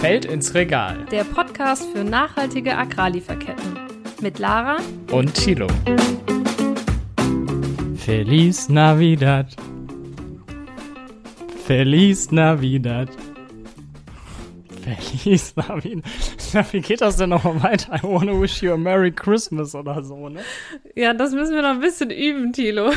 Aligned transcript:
Feld 0.00 0.24
ins 0.26 0.54
Regal. 0.54 1.06
Der 1.10 1.24
Podcast 1.24 1.88
für 1.92 2.04
nachhaltige 2.04 2.76
Agrarlieferketten. 2.76 3.78
Mit 4.20 4.38
Lara 4.38 4.76
und 5.10 5.32
Thilo. 5.34 5.66
Feliz 7.96 8.68
Navidad. 8.68 9.54
Feliz 11.66 12.30
Navidad. 12.30 13.08
Feliz 14.82 15.56
Navidad. 15.56 16.04
Wie 16.72 16.80
geht 16.80 17.00
das 17.00 17.16
denn 17.16 17.30
nochmal 17.30 17.62
weiter? 17.62 17.94
I 17.94 18.02
wanna 18.02 18.38
wish 18.38 18.62
you 18.62 18.72
a 18.72 18.76
Merry 18.76 19.10
Christmas 19.10 19.74
oder 19.74 20.02
so, 20.02 20.28
ne? 20.28 20.40
Ja, 20.94 21.14
das 21.14 21.32
müssen 21.32 21.54
wir 21.54 21.62
noch 21.62 21.70
ein 21.70 21.80
bisschen 21.80 22.10
üben, 22.10 22.52
Thilo. 22.52 22.90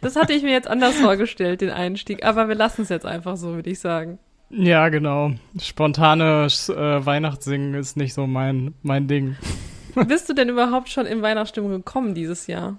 Das 0.00 0.14
hatte 0.14 0.32
ich 0.32 0.42
mir 0.42 0.52
jetzt 0.52 0.68
anders 0.68 0.94
vorgestellt, 0.94 1.60
den 1.60 1.70
Einstieg. 1.70 2.24
Aber 2.24 2.48
wir 2.48 2.54
lassen 2.54 2.82
es 2.82 2.90
jetzt 2.90 3.06
einfach 3.06 3.36
so, 3.36 3.54
würde 3.54 3.70
ich 3.70 3.80
sagen. 3.80 4.18
Ja, 4.50 4.88
genau. 4.88 5.32
Spontanes 5.60 6.68
äh, 6.68 7.04
Weihnachtssingen 7.04 7.74
ist 7.74 7.96
nicht 7.96 8.14
so 8.14 8.26
mein, 8.26 8.74
mein 8.82 9.06
Ding. 9.06 9.36
Bist 10.06 10.28
du 10.28 10.34
denn 10.34 10.48
überhaupt 10.48 10.88
schon 10.88 11.06
in 11.06 11.22
Weihnachtsstimmung 11.22 11.70
gekommen 11.70 12.14
dieses 12.14 12.46
Jahr? 12.46 12.78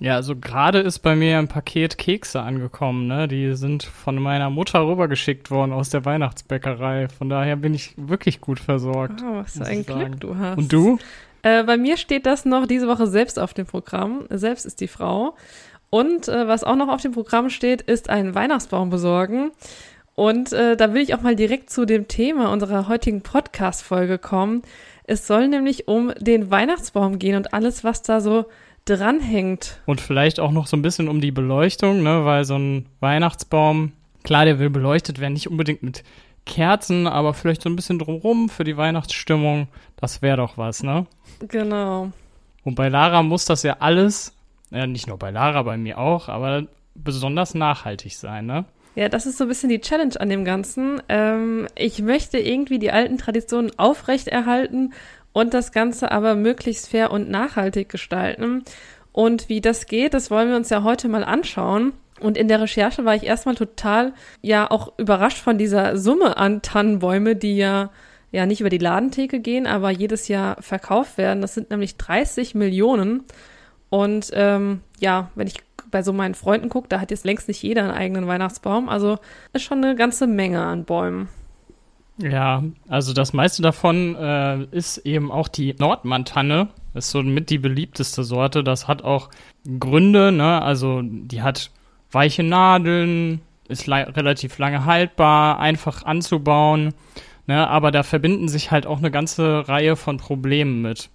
Ja, 0.00 0.14
also 0.14 0.36
gerade 0.36 0.78
ist 0.78 1.00
bei 1.00 1.16
mir 1.16 1.38
ein 1.38 1.48
Paket 1.48 1.98
Kekse 1.98 2.40
angekommen, 2.40 3.08
ne? 3.08 3.26
Die 3.26 3.56
sind 3.56 3.82
von 3.82 4.16
meiner 4.16 4.48
Mutter 4.48 4.86
rübergeschickt 4.86 5.50
worden 5.50 5.72
aus 5.72 5.90
der 5.90 6.04
Weihnachtsbäckerei. 6.04 7.08
Von 7.08 7.28
daher 7.28 7.56
bin 7.56 7.74
ich 7.74 7.94
wirklich 7.96 8.40
gut 8.40 8.60
versorgt. 8.60 9.22
Oh, 9.24 9.36
was 9.36 9.58
für 9.58 9.64
ein 9.64 9.84
Glück 9.84 10.20
du 10.20 10.36
hast. 10.36 10.58
Und 10.58 10.72
du? 10.72 10.98
Äh, 11.42 11.64
bei 11.64 11.76
mir 11.76 11.96
steht 11.96 12.26
das 12.26 12.44
noch 12.44 12.66
diese 12.66 12.86
Woche 12.86 13.08
selbst 13.08 13.38
auf 13.40 13.54
dem 13.54 13.66
Programm. 13.66 14.26
Selbst 14.30 14.66
ist 14.66 14.80
die 14.80 14.88
Frau. 14.88 15.34
Und 15.90 16.28
äh, 16.28 16.46
was 16.46 16.62
auch 16.62 16.76
noch 16.76 16.88
auf 16.88 17.00
dem 17.00 17.12
Programm 17.12 17.50
steht, 17.50 17.82
ist 17.82 18.08
ein 18.08 18.34
Weihnachtsbaum 18.34 18.90
besorgen. 18.90 19.50
Und 20.18 20.52
äh, 20.52 20.76
da 20.76 20.94
will 20.94 21.02
ich 21.02 21.14
auch 21.14 21.20
mal 21.20 21.36
direkt 21.36 21.70
zu 21.70 21.84
dem 21.84 22.08
Thema 22.08 22.52
unserer 22.52 22.88
heutigen 22.88 23.22
Podcast-Folge 23.22 24.18
kommen. 24.18 24.62
Es 25.04 25.28
soll 25.28 25.46
nämlich 25.46 25.86
um 25.86 26.12
den 26.18 26.50
Weihnachtsbaum 26.50 27.20
gehen 27.20 27.36
und 27.36 27.54
alles, 27.54 27.84
was 27.84 28.02
da 28.02 28.20
so 28.20 28.46
dranhängt. 28.84 29.78
Und 29.86 30.00
vielleicht 30.00 30.40
auch 30.40 30.50
noch 30.50 30.66
so 30.66 30.76
ein 30.76 30.82
bisschen 30.82 31.06
um 31.06 31.20
die 31.20 31.30
Beleuchtung, 31.30 32.02
ne? 32.02 32.24
weil 32.24 32.42
so 32.42 32.56
ein 32.56 32.86
Weihnachtsbaum, 32.98 33.92
klar, 34.24 34.44
der 34.44 34.58
will 34.58 34.70
beleuchtet 34.70 35.20
werden, 35.20 35.34
nicht 35.34 35.48
unbedingt 35.48 35.84
mit 35.84 36.02
Kerzen, 36.46 37.06
aber 37.06 37.32
vielleicht 37.32 37.62
so 37.62 37.68
ein 37.68 37.76
bisschen 37.76 38.00
drumrum 38.00 38.48
für 38.48 38.64
die 38.64 38.76
Weihnachtsstimmung. 38.76 39.68
Das 39.94 40.20
wäre 40.20 40.38
doch 40.38 40.58
was, 40.58 40.82
ne? 40.82 41.06
Genau. 41.46 42.10
Und 42.64 42.74
bei 42.74 42.88
Lara 42.88 43.22
muss 43.22 43.44
das 43.44 43.62
ja 43.62 43.76
alles 43.78 44.34
ja, 44.70 44.84
nicht 44.88 45.06
nur 45.06 45.16
bei 45.16 45.30
Lara, 45.30 45.62
bei 45.62 45.76
mir 45.76 45.98
auch, 45.98 46.28
aber 46.28 46.66
besonders 46.96 47.54
nachhaltig 47.54 48.16
sein, 48.16 48.46
ne? 48.46 48.64
Ja, 48.98 49.08
das 49.08 49.26
ist 49.26 49.38
so 49.38 49.44
ein 49.44 49.48
bisschen 49.48 49.68
die 49.68 49.80
Challenge 49.80 50.20
an 50.20 50.28
dem 50.28 50.44
Ganzen. 50.44 51.00
Ähm, 51.08 51.68
ich 51.76 52.02
möchte 52.02 52.36
irgendwie 52.36 52.80
die 52.80 52.90
alten 52.90 53.16
Traditionen 53.16 53.70
aufrechterhalten 53.78 54.92
und 55.32 55.54
das 55.54 55.70
Ganze 55.70 56.10
aber 56.10 56.34
möglichst 56.34 56.88
fair 56.88 57.12
und 57.12 57.30
nachhaltig 57.30 57.88
gestalten. 57.88 58.64
Und 59.12 59.48
wie 59.48 59.60
das 59.60 59.86
geht, 59.86 60.14
das 60.14 60.32
wollen 60.32 60.48
wir 60.48 60.56
uns 60.56 60.70
ja 60.70 60.82
heute 60.82 61.08
mal 61.08 61.22
anschauen. 61.22 61.92
Und 62.18 62.36
in 62.36 62.48
der 62.48 62.60
Recherche 62.60 63.04
war 63.04 63.14
ich 63.14 63.22
erstmal 63.22 63.54
total, 63.54 64.14
ja, 64.42 64.68
auch 64.68 64.98
überrascht 64.98 65.38
von 65.38 65.58
dieser 65.58 65.96
Summe 65.96 66.36
an 66.36 66.60
Tannenbäume, 66.60 67.36
die 67.36 67.56
ja, 67.56 67.90
ja 68.32 68.46
nicht 68.46 68.60
über 68.60 68.68
die 68.68 68.78
Ladentheke 68.78 69.38
gehen, 69.38 69.68
aber 69.68 69.90
jedes 69.90 70.26
Jahr 70.26 70.60
verkauft 70.60 71.18
werden. 71.18 71.40
Das 71.40 71.54
sind 71.54 71.70
nämlich 71.70 71.98
30 71.98 72.56
Millionen. 72.56 73.22
Und 73.90 74.32
ähm, 74.34 74.80
ja, 74.98 75.30
wenn 75.36 75.46
ich 75.46 75.67
bei 75.90 76.02
so 76.02 76.12
meinen 76.12 76.34
Freunden 76.34 76.68
gucke, 76.68 76.88
da 76.88 77.00
hat 77.00 77.10
jetzt 77.10 77.24
längst 77.24 77.48
nicht 77.48 77.62
jeder 77.62 77.82
einen 77.82 77.92
eigenen 77.92 78.26
Weihnachtsbaum. 78.26 78.88
Also 78.88 79.18
ist 79.52 79.62
schon 79.62 79.84
eine 79.84 79.96
ganze 79.96 80.26
Menge 80.26 80.62
an 80.62 80.84
Bäumen. 80.84 81.28
Ja, 82.20 82.64
also 82.88 83.12
das 83.12 83.32
meiste 83.32 83.62
davon 83.62 84.16
äh, 84.16 84.64
ist 84.72 84.98
eben 84.98 85.30
auch 85.30 85.48
die 85.48 85.74
Nordmantanne. 85.78 86.68
Ist 86.94 87.10
so 87.10 87.22
mit 87.22 87.50
die 87.50 87.58
beliebteste 87.58 88.24
Sorte. 88.24 88.64
Das 88.64 88.88
hat 88.88 89.02
auch 89.02 89.30
Gründe, 89.78 90.32
ne? 90.32 90.60
Also 90.62 91.02
die 91.02 91.42
hat 91.42 91.70
weiche 92.10 92.42
Nadeln, 92.42 93.40
ist 93.68 93.88
relativ 93.88 94.58
lange 94.58 94.84
haltbar, 94.84 95.60
einfach 95.60 96.04
anzubauen. 96.04 96.94
Ne? 97.46 97.68
Aber 97.68 97.92
da 97.92 98.02
verbinden 98.02 98.48
sich 98.48 98.70
halt 98.70 98.86
auch 98.86 98.98
eine 98.98 99.10
ganze 99.10 99.68
Reihe 99.68 99.94
von 99.94 100.16
Problemen 100.16 100.82
mit 100.82 101.10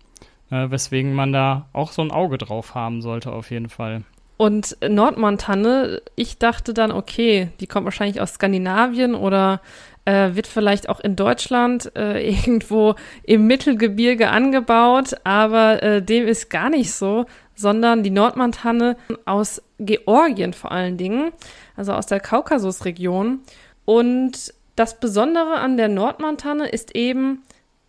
äh, 0.53 0.69
weswegen 0.69 1.13
man 1.13 1.33
da 1.33 1.67
auch 1.73 1.91
so 1.91 2.01
ein 2.01 2.11
Auge 2.11 2.37
drauf 2.37 2.75
haben 2.75 3.01
sollte, 3.01 3.31
auf 3.31 3.49
jeden 3.49 3.69
Fall. 3.69 4.03
Und 4.37 4.77
Nordmontanne, 4.87 6.01
ich 6.15 6.37
dachte 6.37 6.73
dann, 6.73 6.91
okay, 6.91 7.49
die 7.59 7.67
kommt 7.67 7.85
wahrscheinlich 7.85 8.19
aus 8.19 8.33
Skandinavien 8.33 9.15
oder 9.15 9.61
äh, 10.05 10.35
wird 10.35 10.47
vielleicht 10.47 10.89
auch 10.89 10.99
in 10.99 11.15
Deutschland 11.15 11.91
äh, 11.95 12.27
irgendwo 12.29 12.95
im 13.23 13.47
Mittelgebirge 13.47 14.29
angebaut, 14.29 15.15
aber 15.23 15.81
äh, 15.83 16.01
dem 16.01 16.27
ist 16.27 16.49
gar 16.49 16.69
nicht 16.69 16.91
so, 16.91 17.25
sondern 17.55 18.03
die 18.03 18.09
Nordmantanne 18.09 18.97
aus 19.25 19.61
Georgien 19.79 20.53
vor 20.53 20.71
allen 20.71 20.97
Dingen, 20.97 21.31
also 21.75 21.93
aus 21.93 22.07
der 22.07 22.19
Kaukasusregion. 22.19 23.41
Und 23.85 24.53
das 24.75 24.99
Besondere 24.99 25.59
an 25.59 25.77
der 25.77 25.87
Nordmantanne 25.87 26.67
ist 26.67 26.95
eben, 26.95 27.43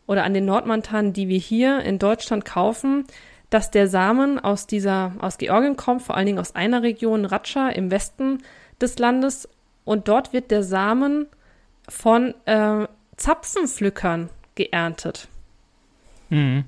oder 0.07 0.25
an 0.25 0.35
den 0.35 0.45
Nordmantanen, 0.45 1.15
die 1.15 1.29
wir 1.29 1.39
hier 1.39 1.81
in 1.81 1.99
Deutschland 1.99 2.45
kaufen, 2.45 3.07
dass 3.51 3.71
der 3.71 3.89
Samen 3.89 4.39
aus 4.39 4.67
dieser, 4.67 5.13
aus 5.21 5.39
Georgien 5.39 5.77
kommt, 5.77 6.03
vor 6.03 6.17
allen 6.17 6.27
Dingen 6.27 6.39
aus 6.39 6.55
einer 6.55 6.83
Region, 6.83 7.25
Ratscha 7.25 7.69
im 7.69 7.91
Westen 7.91 8.43
des 8.81 8.99
Landes. 8.99 9.49
Und 9.85 10.09
dort 10.09 10.33
wird 10.33 10.51
der 10.51 10.63
Samen 10.63 11.27
von 11.89 12.35
äh, 12.47 12.87
Zapfenpflückern 13.17 14.31
geerntet. 14.55 15.29
Mhm. 16.31 16.65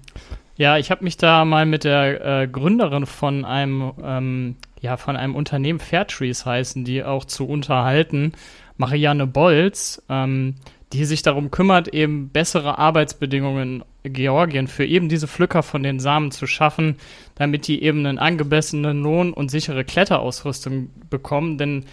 Ja, 0.57 0.79
ich 0.79 0.91
habe 0.91 1.05
mich 1.05 1.17
da 1.17 1.45
mal 1.45 1.67
mit 1.67 1.85
der 1.85 2.43
äh, 2.43 2.49
Gründerin 2.49 3.07
von 3.07 3.45
einem, 3.45 3.93
ähm, 4.03 4.57
ja, 4.81 4.97
von 4.97 5.17
einem 5.17 5.35
Unternehmen 5.35 5.81
Fairtrees 5.81 6.47
heißen, 6.47 6.85
die 6.85 7.05
auch 7.05 7.25
zu 7.25 7.47
unterhalten, 7.47 8.33
Marianne 8.79 9.27
Bolz. 9.27 10.03
Ähm, 10.09 10.57
die 10.93 11.05
sich 11.05 11.23
darum 11.23 11.51
kümmert, 11.51 11.89
eben 11.89 12.29
bessere 12.29 12.79
Arbeitsbedingungen 12.79 13.83
in 13.96 13.96
Georgien 14.11 14.67
für 14.67 14.85
eben 14.85 15.09
diese 15.09 15.29
Pflücker 15.29 15.63
von 15.63 15.83
den 15.83 16.01
Samen 16.01 16.31
zu 16.31 16.47
schaffen, 16.47 16.97
damit 17.35 17.67
die 17.67 17.83
eben 17.83 18.07
einen 18.07 18.19
angemessenen 18.19 19.03
Lohn 19.03 19.33
und 19.33 19.51
sichere 19.51 19.85
Kletterausrüstung 19.85 20.91
bekommen. 21.11 21.59
Denn 21.59 21.85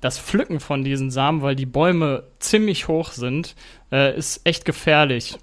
das 0.00 0.18
Pflücken 0.18 0.60
von 0.60 0.84
diesen 0.84 1.10
Samen, 1.10 1.42
weil 1.42 1.56
die 1.56 1.66
Bäume 1.66 2.24
ziemlich 2.38 2.88
hoch 2.88 3.12
sind, 3.12 3.54
äh, 3.92 4.16
ist 4.16 4.40
echt 4.44 4.64
gefährlich. 4.64 5.38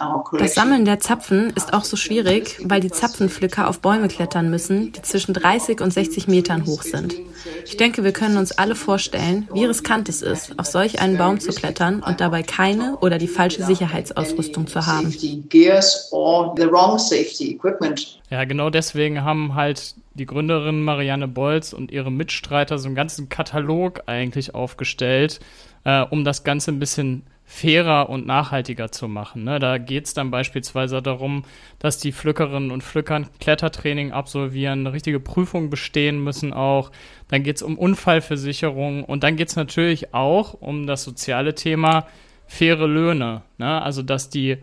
Uh, 0.00 0.22
uh, 0.32 0.38
das 0.38 0.54
Sammeln 0.54 0.84
der 0.84 1.00
Zapfen 1.00 1.52
ist 1.56 1.72
auch 1.74 1.84
so 1.84 1.96
schwierig, 1.96 2.58
weil 2.64 2.80
die 2.80 2.90
Zapfenpflücker 2.90 3.68
auf 3.68 3.80
Bäume 3.80 4.08
klettern 4.08 4.50
müssen, 4.50 4.92
die 4.92 5.02
zwischen 5.02 5.34
30 5.34 5.80
und 5.80 5.92
60 5.92 6.28
Metern 6.28 6.66
hoch 6.66 6.82
sind. 6.82 7.14
Ich 7.64 7.76
denke, 7.76 8.04
wir 8.04 8.12
können 8.12 8.36
uns 8.36 8.52
alle 8.52 8.74
vorstellen, 8.74 9.48
wie 9.52 9.64
riskant 9.64 10.08
es 10.08 10.22
ist, 10.22 10.58
auf 10.58 10.66
solch 10.66 11.00
einen 11.00 11.18
Baum 11.18 11.40
zu 11.40 11.52
klettern 11.52 12.02
und 12.02 12.20
dabei 12.20 12.42
keine 12.42 12.96
oder 13.00 13.18
die 13.18 13.28
falsche 13.28 13.64
Sicherheitsausrüstung 13.64 14.66
zu 14.66 14.86
haben. 14.86 15.14
Ja, 18.30 18.44
genau 18.44 18.70
deswegen 18.70 19.24
haben 19.24 19.54
halt 19.54 19.94
die 20.14 20.26
Gründerin 20.26 20.82
Marianne 20.82 21.28
Bolz 21.28 21.72
und 21.72 21.90
ihre 21.90 22.10
Mitstreiter 22.10 22.78
so 22.78 22.86
einen 22.86 22.94
ganzen 22.94 23.28
Katalog 23.28 24.02
eigentlich 24.06 24.54
aufgestellt, 24.54 25.40
äh, 25.84 26.02
um 26.02 26.24
das 26.24 26.44
Ganze 26.44 26.72
ein 26.72 26.78
bisschen 26.78 27.24
fairer 27.44 28.08
und 28.08 28.26
nachhaltiger 28.26 28.90
zu 28.92 29.08
machen. 29.08 29.44
Ne? 29.44 29.58
Da 29.58 29.76
geht 29.76 30.06
es 30.06 30.14
dann 30.14 30.30
beispielsweise 30.30 31.02
darum, 31.02 31.44
dass 31.78 31.98
die 31.98 32.12
Pflückerinnen 32.12 32.70
und 32.70 32.82
Pflückern 32.82 33.28
Klettertraining 33.40 34.10
absolvieren, 34.12 34.80
eine 34.80 34.92
richtige 34.94 35.20
Prüfung 35.20 35.68
bestehen 35.68 36.22
müssen 36.24 36.54
auch. 36.54 36.90
Dann 37.28 37.42
geht 37.42 37.56
es 37.56 37.62
um 37.62 37.76
Unfallversicherung 37.76 39.04
und 39.04 39.22
dann 39.22 39.36
geht 39.36 39.48
es 39.48 39.56
natürlich 39.56 40.14
auch 40.14 40.54
um 40.54 40.86
das 40.86 41.04
soziale 41.04 41.54
Thema 41.54 42.06
faire 42.46 42.86
Löhne. 42.86 43.42
Ne? 43.58 43.82
Also 43.82 44.02
dass 44.02 44.30
die 44.30 44.56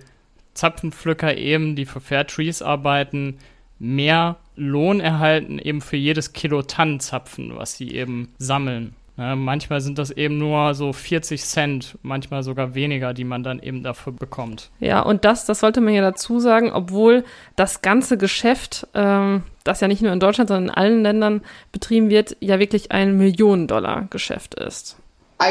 Zapfenpflücker 0.55 1.37
eben, 1.37 1.75
die 1.75 1.85
für 1.85 2.01
Fair 2.01 2.25
Trees 2.25 2.61
arbeiten, 2.63 3.37
mehr 3.77 4.37
Lohn 4.55 4.99
erhalten, 4.99 5.59
eben 5.59 5.81
für 5.81 5.95
jedes 5.95 6.33
Kilo 6.33 6.63
Tannenzapfen, 6.63 7.55
was 7.55 7.77
sie 7.77 7.91
eben 7.91 8.33
sammeln. 8.37 8.95
Ja, 9.19 9.35
manchmal 9.35 9.81
sind 9.81 9.97
das 9.99 10.11
eben 10.11 10.37
nur 10.37 10.73
so 10.73 10.93
40 10.93 11.43
Cent, 11.43 11.97
manchmal 12.03 12.41
sogar 12.41 12.73
weniger, 12.73 13.13
die 13.13 13.25
man 13.25 13.43
dann 13.43 13.59
eben 13.59 13.83
dafür 13.83 14.13
bekommt. 14.13 14.69
Ja, 14.79 15.01
und 15.01 15.25
das, 15.25 15.45
das 15.45 15.59
sollte 15.59 15.81
man 15.81 15.93
ja 15.93 16.01
dazu 16.01 16.39
sagen, 16.39 16.71
obwohl 16.71 17.25
das 17.57 17.81
ganze 17.81 18.17
Geschäft, 18.17 18.87
ähm, 18.93 19.43
das 19.65 19.81
ja 19.81 19.89
nicht 19.89 20.01
nur 20.01 20.13
in 20.13 20.21
Deutschland, 20.21 20.47
sondern 20.47 20.69
in 20.69 20.73
allen 20.73 21.03
Ländern 21.03 21.41
betrieben 21.73 22.09
wird, 22.09 22.37
ja 22.39 22.59
wirklich 22.59 22.93
ein 22.93 23.17
Millionen-Dollar-Geschäft 23.17 24.55
ist. 24.55 24.95
Uh, 25.41 25.45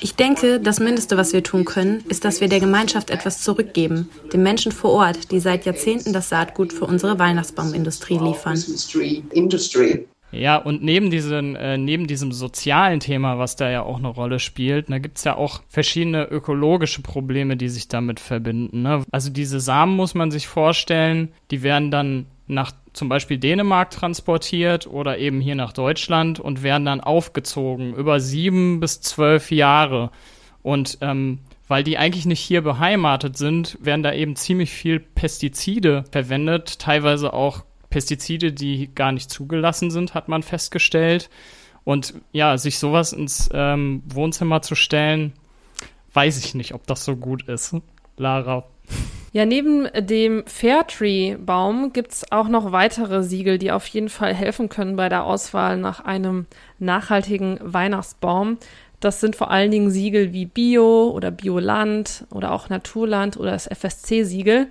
ich 0.00 0.14
denke, 0.16 0.60
das 0.60 0.80
Mindeste, 0.80 1.16
was 1.16 1.32
wir 1.32 1.42
tun 1.44 1.64
können, 1.64 2.04
ist, 2.08 2.24
dass 2.24 2.40
wir 2.40 2.48
der 2.48 2.60
Gemeinschaft 2.60 3.10
etwas 3.10 3.42
zurückgeben, 3.42 4.08
den 4.32 4.42
Menschen 4.42 4.72
vor 4.72 4.92
Ort, 4.92 5.30
die 5.30 5.40
seit 5.40 5.64
Jahrzehnten 5.64 6.12
das 6.12 6.28
Saatgut 6.28 6.72
für 6.72 6.86
unsere 6.86 7.18
Weihnachtsbaumindustrie 7.20 8.18
liefern. 8.18 8.56
Ja, 10.32 10.56
und 10.56 10.82
neben, 10.82 11.10
diesen, 11.10 11.56
äh, 11.56 11.76
neben 11.76 12.06
diesem 12.06 12.32
sozialen 12.32 13.00
Thema, 13.00 13.38
was 13.38 13.56
da 13.56 13.70
ja 13.70 13.82
auch 13.82 13.98
eine 13.98 14.08
Rolle 14.08 14.38
spielt, 14.38 14.90
da 14.90 14.98
gibt's 14.98 15.24
ja 15.24 15.36
auch 15.36 15.62
verschiedene 15.68 16.24
ökologische 16.24 17.02
Probleme, 17.02 17.56
die 17.56 17.68
sich 17.68 17.88
damit 17.88 18.20
verbinden. 18.20 18.82
Ne? 18.82 19.04
Also 19.10 19.30
diese 19.30 19.60
Samen 19.60 19.96
muss 19.96 20.14
man 20.14 20.30
sich 20.30 20.46
vorstellen, 20.46 21.32
die 21.50 21.62
werden 21.62 21.90
dann 21.90 22.26
nach 22.46 22.72
zum 22.92 23.08
Beispiel 23.08 23.38
Dänemark 23.38 23.90
transportiert 23.90 24.86
oder 24.86 25.18
eben 25.18 25.40
hier 25.40 25.54
nach 25.54 25.72
Deutschland 25.72 26.40
und 26.40 26.62
werden 26.62 26.84
dann 26.84 27.00
aufgezogen 27.00 27.94
über 27.94 28.20
sieben 28.20 28.80
bis 28.80 29.00
zwölf 29.00 29.50
Jahre. 29.50 30.10
Und 30.62 30.98
ähm, 31.00 31.38
weil 31.68 31.84
die 31.84 31.98
eigentlich 31.98 32.26
nicht 32.26 32.40
hier 32.40 32.62
beheimatet 32.62 33.38
sind, 33.38 33.78
werden 33.80 34.02
da 34.02 34.12
eben 34.12 34.34
ziemlich 34.34 34.70
viel 34.70 34.98
Pestizide 34.98 36.04
verwendet, 36.10 36.80
teilweise 36.80 37.32
auch 37.32 37.64
Pestizide, 37.90 38.52
die 38.52 38.90
gar 38.94 39.12
nicht 39.12 39.30
zugelassen 39.30 39.90
sind, 39.90 40.14
hat 40.14 40.28
man 40.28 40.42
festgestellt. 40.42 41.28
Und 41.84 42.14
ja, 42.32 42.56
sich 42.56 42.78
sowas 42.78 43.12
ins 43.12 43.48
ähm, 43.52 44.02
Wohnzimmer 44.06 44.62
zu 44.62 44.74
stellen, 44.74 45.32
weiß 46.12 46.38
ich 46.38 46.54
nicht, 46.54 46.74
ob 46.74 46.86
das 46.86 47.04
so 47.04 47.16
gut 47.16 47.48
ist. 47.48 47.74
Lara. 48.16 48.64
Ja, 49.32 49.46
neben 49.46 49.88
dem 49.94 50.44
Fairtree-Baum 50.46 51.92
gibt 51.92 52.12
es 52.12 52.32
auch 52.32 52.48
noch 52.48 52.72
weitere 52.72 53.22
Siegel, 53.22 53.58
die 53.58 53.70
auf 53.70 53.86
jeden 53.86 54.08
Fall 54.08 54.34
helfen 54.34 54.68
können 54.68 54.96
bei 54.96 55.08
der 55.08 55.24
Auswahl 55.24 55.76
nach 55.76 56.04
einem 56.04 56.46
nachhaltigen 56.80 57.58
Weihnachtsbaum. 57.62 58.58
Das 58.98 59.20
sind 59.20 59.36
vor 59.36 59.50
allen 59.50 59.70
Dingen 59.70 59.90
Siegel 59.90 60.32
wie 60.32 60.46
Bio 60.46 61.10
oder 61.10 61.30
Bioland 61.30 62.26
oder 62.30 62.52
auch 62.52 62.68
Naturland 62.68 63.36
oder 63.36 63.52
das 63.52 63.66
FSC-Siegel. 63.66 64.66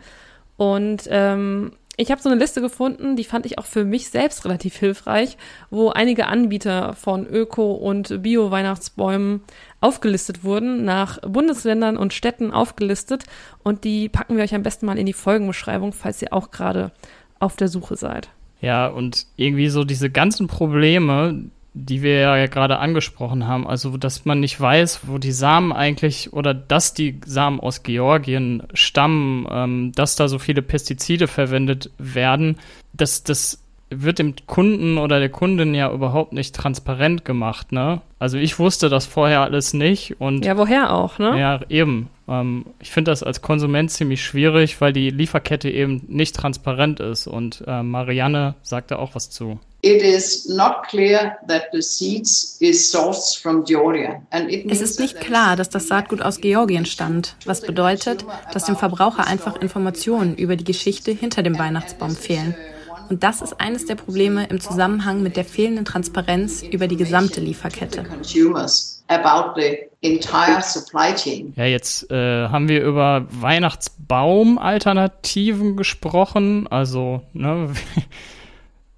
Und 0.58 1.08
ähm, 1.10 1.72
ich 2.00 2.12
habe 2.12 2.22
so 2.22 2.30
eine 2.30 2.40
Liste 2.40 2.62
gefunden, 2.62 3.18
die 3.18 3.26
fand 3.26 3.46
ich 3.46 3.58
auch 3.58 3.66
für 3.66 3.84
mich 3.84 4.10
selbst 4.10 4.46
relativ 4.46 4.78
hilfreich, 4.78 5.38
wo 5.70 5.90
einige 5.90 6.28
Anbieter 6.28 6.94
von 6.94 7.28
Öko- 7.28 7.74
und 7.74 8.24
Bio-Weihnachtsbäumen 8.24 9.42
aufgelistet 9.82 10.46
wurden, 10.46 10.86
nach 10.86 11.20
Bundesländern 11.20 11.98
und 11.98 12.14
Städten 12.14 12.52
aufgelistet. 12.52 13.26
Und 13.64 13.84
die 13.84 14.08
packen 14.08 14.38
wir 14.38 14.44
euch 14.46 14.56
am 14.56 14.64
besten 14.64 14.86
mal 14.86 14.98
in 14.98 15.08
die 15.08 15.14
Folgenbeschreibung, 15.14 15.92
falls 15.92 16.22
ihr 16.22 16.32
auch 16.32 16.52
gerade 16.52 16.94
auf 17.40 17.58
der 17.58 17.68
Suche 17.68 17.98
seid. 17.98 18.30
Ja, 18.62 18.88
und 18.88 19.26
irgendwie 19.36 19.68
so 19.68 19.84
diese 19.84 20.10
ganzen 20.10 20.48
Probleme, 20.48 21.50
die 21.86 22.02
wir 22.02 22.20
ja 22.20 22.46
gerade 22.48 22.80
angesprochen 22.80 23.48
haben. 23.48 23.68
Also, 23.68 23.98
dass 23.98 24.26
man 24.26 24.40
nicht 24.40 24.60
weiß, 24.60 25.02
wo 25.08 25.18
die 25.18 25.32
Samen 25.32 25.72
eigentlich 25.72 26.34
oder 26.34 26.54
dass 26.54 26.94
die 26.94 27.20
Samen 27.26 27.60
aus 27.60 27.84
Georgien 27.84 28.64
stammen, 28.74 29.48
ähm, 29.50 29.92
dass 29.94 30.16
da 30.16 30.28
so 30.28 30.40
viele 30.40 30.62
Pestizide 30.62 31.28
verwendet 31.28 31.92
werden, 31.98 32.58
das, 32.94 33.24
das 33.24 33.64
wird 33.90 34.20
dem 34.20 34.36
Kunden 34.46 34.98
oder 34.98 35.20
der 35.20 35.30
Kundin 35.30 35.74
ja 35.74 35.92
überhaupt 35.92 36.34
nicht 36.34 36.56
transparent 36.56 37.26
gemacht, 37.26 37.72
ne? 37.72 38.02
Also 38.20 38.38
ich 38.38 38.60
wusste 38.60 38.90
das 38.90 39.06
vorher 39.06 39.42
alles 39.42 39.74
nicht 39.74 40.20
und. 40.20 40.46
Ja, 40.46 40.58
woher 40.58 40.94
auch, 40.94 41.18
ne? 41.18 41.40
Ja, 41.40 41.60
eben. 41.70 42.10
Ähm, 42.28 42.66
ich 42.80 42.92
finde 42.92 43.12
das 43.12 43.24
als 43.24 43.42
Konsument 43.42 43.90
ziemlich 43.90 44.24
schwierig, 44.24 44.80
weil 44.80 44.94
die 44.94 45.10
Lieferkette 45.10 45.70
eben 45.70 46.04
nicht 46.08 46.36
transparent 46.36 47.00
ist 47.00 47.28
und 47.28 47.64
äh, 47.68 47.82
Marianne 47.82 48.56
sagte 48.62 49.00
auch 49.00 49.16
was 49.16 49.30
zu. 49.32 49.60
It 49.82 50.02
is 50.02 50.50
not 50.50 50.90
clear 50.90 51.38
that 51.48 51.70
the 51.72 51.82
seeds 51.82 52.58
is 52.60 52.94
sourced 52.94 53.42
from 53.42 53.64
Georgia. 53.64 54.22
es 54.32 54.82
ist 54.82 55.00
nicht 55.00 55.22
klar, 55.22 55.56
dass 55.56 55.70
das 55.70 55.88
Saatgut 55.88 56.22
aus 56.22 56.42
Georgien 56.42 56.86
stammt, 56.86 57.38
was 57.46 57.62
bedeutet, 57.62 58.26
dass 58.52 58.66
dem 58.66 58.76
Verbraucher 58.76 59.26
einfach 59.26 59.56
Informationen 59.62 60.36
über 60.36 60.58
die 60.58 60.66
Geschichte 60.66 61.12
hinter 61.12 61.44
dem 61.44 61.58
Weihnachtsbaum 61.58 62.14
fehlen. 62.16 62.56
Und 63.10 63.24
das 63.24 63.42
ist 63.42 63.60
eines 63.60 63.86
der 63.86 63.96
Probleme 63.96 64.46
im 64.48 64.60
Zusammenhang 64.60 65.24
mit 65.24 65.38
der 65.38 65.46
fehlenden 65.46 65.86
Transparenz 65.86 66.62
über 66.62 66.88
die 66.88 66.98
gesamte 66.98 67.42
Lieferkette. 67.42 68.06
Ja, 71.56 71.66
jetzt 71.66 72.12
äh, 72.12 72.50
haben 72.50 72.70
wir 72.70 72.84
über 72.84 73.26
Weihnachtsbaum-Alternativen 73.30 75.78
gesprochen. 75.78 76.68
Also, 76.68 77.22
ne, 77.34 77.74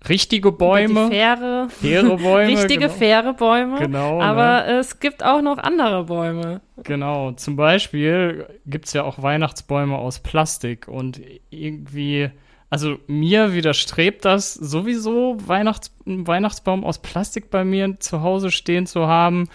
richtige 0.07 0.51
Bäume. 0.51 1.09
Faire. 1.09 1.67
Faire 1.69 2.17
Bäume. 2.17 2.47
Richtige, 2.57 2.87
genau. 2.87 2.93
faire 2.93 3.33
Bäume. 3.33 3.79
Genau. 3.79 4.17
Ne? 4.17 4.23
Aber 4.23 4.65
ne? 4.65 4.79
es 4.79 4.99
gibt 4.99 5.23
auch 5.23 5.41
noch 5.41 5.57
andere 5.57 6.05
Bäume. 6.05 6.61
Genau. 6.83 7.31
Zum 7.33 7.55
Beispiel 7.55 8.47
gibt 8.65 8.85
es 8.85 8.93
ja 8.93 9.03
auch 9.03 9.21
Weihnachtsbäume 9.21 9.97
aus 9.97 10.19
Plastik 10.19 10.87
und 10.87 11.21
irgendwie 11.49 12.31
also 12.71 12.97
mir 13.07 13.53
widerstrebt 13.53 14.23
das 14.23 14.53
sowieso, 14.53 15.35
Weihnachts 15.45 15.93
einen 16.05 16.25
Weihnachtsbaum 16.25 16.85
aus 16.85 16.99
Plastik 16.99 17.51
bei 17.51 17.65
mir 17.65 17.99
zu 17.99 18.21
Hause 18.21 18.49
stehen 18.49 18.85
zu 18.85 19.07
haben. 19.07 19.49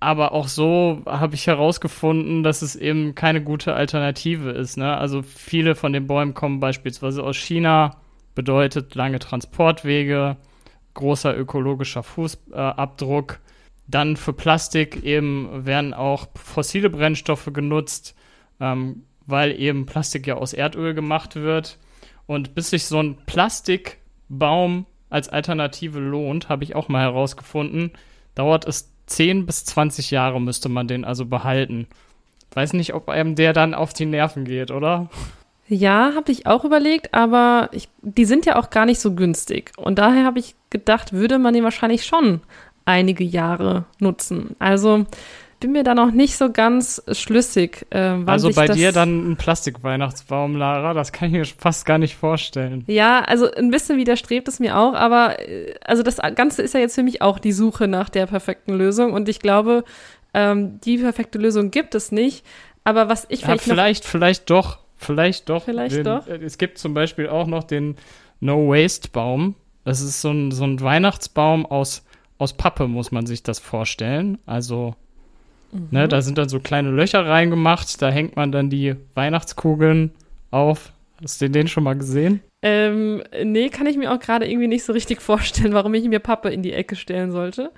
Aber 0.00 0.32
auch 0.32 0.48
so 0.48 1.02
habe 1.04 1.34
ich 1.34 1.46
herausgefunden, 1.46 2.42
dass 2.42 2.62
es 2.62 2.74
eben 2.74 3.14
keine 3.14 3.42
gute 3.42 3.74
Alternative 3.74 4.50
ist. 4.50 4.78
Ne? 4.78 4.96
Also 4.96 5.20
viele 5.20 5.74
von 5.74 5.92
den 5.92 6.06
Bäumen 6.06 6.32
kommen 6.32 6.58
beispielsweise 6.58 7.22
aus 7.22 7.36
China, 7.36 7.96
bedeutet 8.36 8.94
lange 8.94 9.18
Transportwege, 9.18 10.36
großer 10.94 11.36
ökologischer 11.36 12.04
Fußabdruck. 12.04 13.40
Dann 13.88 14.16
für 14.16 14.32
Plastik 14.32 15.02
eben 15.02 15.66
werden 15.66 15.92
auch 15.92 16.28
fossile 16.36 16.90
Brennstoffe 16.90 17.50
genutzt, 17.52 18.14
ähm, 18.60 19.02
weil 19.26 19.58
eben 19.60 19.86
Plastik 19.86 20.28
ja 20.28 20.36
aus 20.36 20.52
Erdöl 20.52 20.94
gemacht 20.94 21.34
wird. 21.34 21.78
Und 22.26 22.54
bis 22.54 22.70
sich 22.70 22.86
so 22.86 23.00
ein 23.00 23.16
Plastikbaum 23.26 24.86
als 25.10 25.28
Alternative 25.28 25.98
lohnt, 25.98 26.48
habe 26.48 26.62
ich 26.62 26.76
auch 26.76 26.88
mal 26.88 27.02
herausgefunden, 27.02 27.92
dauert 28.34 28.66
es 28.66 28.92
10 29.06 29.46
bis 29.46 29.64
20 29.64 30.10
Jahre 30.10 30.40
müsste 30.40 30.68
man 30.68 30.88
den 30.88 31.04
also 31.04 31.26
behalten. 31.26 31.86
Weiß 32.52 32.72
nicht, 32.72 32.94
ob 32.94 33.08
einem 33.08 33.34
der 33.34 33.52
dann 33.52 33.74
auf 33.74 33.92
die 33.92 34.06
Nerven 34.06 34.44
geht, 34.44 34.70
oder? 34.70 35.08
Ja, 35.68 36.12
habe 36.14 36.30
ich 36.30 36.46
auch 36.46 36.64
überlegt, 36.64 37.12
aber 37.12 37.68
ich, 37.72 37.88
die 38.02 38.24
sind 38.24 38.46
ja 38.46 38.56
auch 38.56 38.70
gar 38.70 38.86
nicht 38.86 39.00
so 39.00 39.14
günstig. 39.14 39.72
Und 39.76 39.98
daher 39.98 40.24
habe 40.24 40.38
ich 40.38 40.54
gedacht, 40.70 41.12
würde 41.12 41.38
man 41.38 41.54
den 41.54 41.64
wahrscheinlich 41.64 42.04
schon 42.04 42.40
einige 42.84 43.24
Jahre 43.24 43.84
nutzen. 43.98 44.54
Also 44.58 45.06
bin 45.58 45.72
mir 45.72 45.82
da 45.84 45.94
noch 45.94 46.10
nicht 46.10 46.36
so 46.36 46.52
ganz 46.52 47.02
schlüssig. 47.12 47.86
Äh, 47.90 48.18
also 48.26 48.50
bei 48.50 48.68
dir 48.68 48.92
dann 48.92 49.32
ein 49.32 49.36
Plastikweihnachtsbaum, 49.36 50.56
Lara, 50.56 50.94
das 50.94 51.12
kann 51.12 51.28
ich 51.28 51.34
mir 51.34 51.44
fast 51.44 51.86
gar 51.86 51.98
nicht 51.98 52.14
vorstellen. 52.14 52.84
Ja, 52.86 53.20
also 53.20 53.50
ein 53.50 53.70
bisschen 53.70 53.98
widerstrebt 53.98 54.48
es 54.48 54.60
mir 54.60 54.76
auch, 54.76 54.94
aber 54.94 55.40
äh, 55.40 55.74
also 55.84 56.02
das 56.02 56.18
Ganze 56.34 56.62
ist 56.62 56.74
ja 56.74 56.80
jetzt 56.80 56.94
für 56.94 57.02
mich 57.02 57.22
auch 57.22 57.38
die 57.38 57.52
Suche 57.52 57.88
nach 57.88 58.08
der 58.08 58.26
perfekten 58.26 58.74
Lösung 58.74 59.12
und 59.12 59.28
ich 59.28 59.40
glaube, 59.40 59.84
ähm, 60.34 60.78
die 60.82 60.98
perfekte 60.98 61.38
Lösung 61.38 61.70
gibt 61.70 61.94
es 61.94 62.12
nicht. 62.12 62.44
Aber 62.84 63.08
was 63.08 63.26
ich 63.30 63.40
vielleicht. 63.40 63.66
Ja, 63.66 63.72
vielleicht, 63.72 64.04
vielleicht 64.04 64.50
doch. 64.50 64.78
Vielleicht 64.96 65.48
doch. 65.48 65.64
Vielleicht 65.64 65.96
den, 65.96 66.04
doch. 66.04 66.26
Äh, 66.26 66.36
es 66.36 66.58
gibt 66.58 66.78
zum 66.78 66.94
Beispiel 66.94 67.28
auch 67.28 67.46
noch 67.46 67.64
den 67.64 67.96
No-Waste-Baum. 68.40 69.54
Das 69.84 70.00
ist 70.00 70.20
so 70.20 70.30
ein, 70.30 70.50
so 70.50 70.64
ein 70.64 70.80
Weihnachtsbaum 70.80 71.66
aus, 71.66 72.04
aus 72.38 72.54
Pappe, 72.54 72.88
muss 72.88 73.12
man 73.12 73.26
sich 73.26 73.42
das 73.42 73.58
vorstellen. 73.58 74.38
Also 74.46 74.96
Mhm. 75.72 75.88
Ne, 75.90 76.08
da 76.08 76.22
sind 76.22 76.38
dann 76.38 76.48
so 76.48 76.60
kleine 76.60 76.90
Löcher 76.90 77.26
reingemacht, 77.26 78.00
da 78.00 78.10
hängt 78.10 78.36
man 78.36 78.52
dann 78.52 78.70
die 78.70 78.94
Weihnachtskugeln 79.14 80.12
auf. 80.50 80.92
Hast 81.22 81.40
du 81.40 81.48
den 81.48 81.68
schon 81.68 81.84
mal 81.84 81.96
gesehen? 81.96 82.40
Ähm, 82.62 83.22
nee, 83.42 83.68
kann 83.68 83.86
ich 83.86 83.96
mir 83.96 84.12
auch 84.12 84.18
gerade 84.18 84.48
irgendwie 84.48 84.68
nicht 84.68 84.84
so 84.84 84.92
richtig 84.92 85.22
vorstellen, 85.22 85.72
warum 85.72 85.94
ich 85.94 86.04
mir 86.04 86.20
Pappe 86.20 86.50
in 86.50 86.62
die 86.62 86.72
Ecke 86.72 86.96
stellen 86.96 87.32
sollte. 87.32 87.70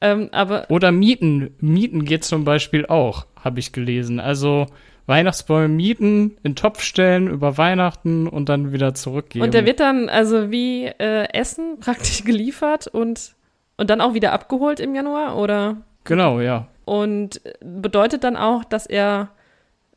Ähm, 0.00 0.28
aber 0.32 0.66
Oder 0.68 0.92
Mieten. 0.92 1.54
Mieten 1.60 2.04
geht 2.04 2.24
zum 2.24 2.44
Beispiel 2.44 2.86
auch, 2.86 3.26
habe 3.36 3.60
ich 3.60 3.72
gelesen. 3.72 4.20
Also 4.20 4.66
Weihnachtsbäume 5.06 5.68
mieten, 5.68 6.36
in 6.42 6.54
Topf 6.54 6.82
stellen 6.82 7.28
über 7.28 7.58
Weihnachten 7.58 8.28
und 8.28 8.48
dann 8.48 8.72
wieder 8.72 8.94
zurückgeben. 8.94 9.44
Und 9.44 9.54
der 9.54 9.66
wird 9.66 9.80
dann 9.80 10.08
also 10.08 10.50
wie 10.50 10.86
äh, 10.86 11.28
Essen 11.32 11.80
praktisch 11.80 12.24
geliefert 12.24 12.86
und, 12.86 13.34
und 13.76 13.90
dann 13.90 14.00
auch 14.00 14.14
wieder 14.14 14.32
abgeholt 14.32 14.80
im 14.80 14.94
Januar, 14.94 15.36
oder? 15.36 15.78
Genau, 16.04 16.40
ja. 16.40 16.68
Und 16.84 17.40
bedeutet 17.60 18.24
dann 18.24 18.36
auch, 18.36 18.64
dass 18.64 18.86
er 18.86 19.30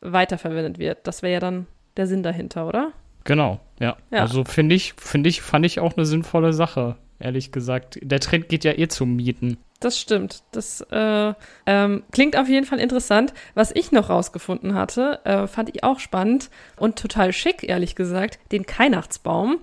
weiterverwendet 0.01 0.79
wird. 0.79 0.99
Das 1.03 1.21
wäre 1.21 1.33
ja 1.33 1.39
dann 1.39 1.67
der 1.97 2.07
Sinn 2.07 2.23
dahinter, 2.23 2.67
oder? 2.67 2.91
Genau, 3.23 3.59
ja. 3.79 3.97
ja. 4.11 4.19
Also 4.19 4.43
finde 4.43 4.75
ich, 4.75 4.93
finde 4.97 5.29
ich, 5.29 5.41
fand 5.41 5.65
ich 5.65 5.79
auch 5.79 5.97
eine 5.97 6.05
sinnvolle 6.05 6.53
Sache, 6.53 6.95
ehrlich 7.19 7.51
gesagt. 7.51 7.99
Der 8.01 8.19
Trend 8.19 8.49
geht 8.49 8.63
ja 8.63 8.77
eh 8.77 8.87
zum 8.87 9.15
Mieten. 9.15 9.57
Das 9.79 9.99
stimmt. 9.99 10.43
Das 10.51 10.81
äh, 10.89 11.33
ähm, 11.65 12.03
klingt 12.11 12.37
auf 12.37 12.47
jeden 12.47 12.65
Fall 12.65 12.79
interessant. 12.79 13.33
Was 13.55 13.71
ich 13.71 13.91
noch 13.91 14.09
rausgefunden 14.09 14.73
hatte, 14.73 15.19
äh, 15.25 15.47
fand 15.47 15.69
ich 15.69 15.83
auch 15.83 15.99
spannend 15.99 16.49
und 16.77 16.97
total 16.97 17.33
schick, 17.33 17.67
ehrlich 17.67 17.95
gesagt, 17.95 18.39
den 18.51 18.65
Keinachtsbaum. 18.65 19.57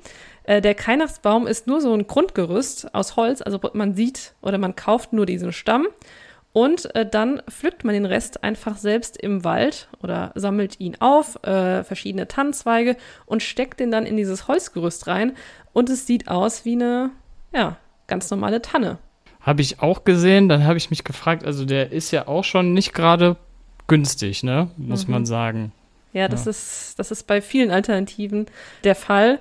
Äh, 0.45 0.61
der 0.61 0.75
Keinachtsbaum 0.75 1.47
ist 1.47 1.67
nur 1.67 1.81
so 1.81 1.95
ein 1.95 2.07
Grundgerüst 2.07 2.95
aus 2.95 3.17
Holz, 3.17 3.43
also 3.43 3.59
man 3.73 3.95
sieht 3.95 4.35
oder 4.43 4.59
man 4.59 4.77
kauft 4.77 5.13
nur 5.13 5.25
diesen 5.25 5.53
Stamm 5.53 5.87
und 6.53 6.95
äh, 6.95 7.09
dann 7.09 7.43
pflückt 7.49 7.85
man 7.85 7.95
den 7.95 8.05
Rest 8.05 8.45
einfach 8.45 8.77
selbst 8.77 9.17
im 9.17 9.45
Wald 9.45 9.89
oder 10.03 10.33
sammelt 10.35 10.79
ihn 10.81 10.97
auf, 11.01 11.43
äh, 11.45 11.83
verschiedene 11.85 12.29
Tannenzweige 12.29 12.97
und 13.25 13.43
steckt 13.43 13.81
den 13.81 13.91
dann 13.91 14.05
in 14.05 14.17
dieses 14.17 14.49
Holzgerüst 14.49 15.07
rein. 15.07 15.35
Und 15.73 15.89
es 15.89 16.07
sieht 16.07 16.29
aus 16.29 16.67
wie 16.67 16.75
eine, 16.75 17.11
ja, 17.55 17.77
ganz 18.07 18.31
normale 18.31 18.61
Tanne. 18.61 18.99
Habe 19.43 19.63
ich 19.63 19.81
auch 19.81 20.05
gesehen, 20.05 20.49
dann 20.49 20.65
habe 20.65 20.77
ich 20.79 20.91
mich 20.91 21.05
gefragt, 21.05 21.45
also 21.45 21.65
der 21.65 21.93
ist 21.93 22.11
ja 22.11 22.29
auch 22.29 22.45
schon 22.45 22.75
nicht 22.75 22.95
gerade 22.95 23.37
günstig, 23.89 24.43
ne? 24.43 24.71
Muss 24.77 25.07
mhm. 25.07 25.13
man 25.13 25.27
sagen. 25.27 25.73
Ja, 26.13 26.29
das, 26.29 26.45
ja. 26.45 26.51
Ist, 26.51 26.99
das 26.99 27.11
ist 27.11 27.27
bei 27.27 27.41
vielen 27.41 27.71
Alternativen 27.71 28.47
der 28.85 28.95
Fall. 28.95 29.39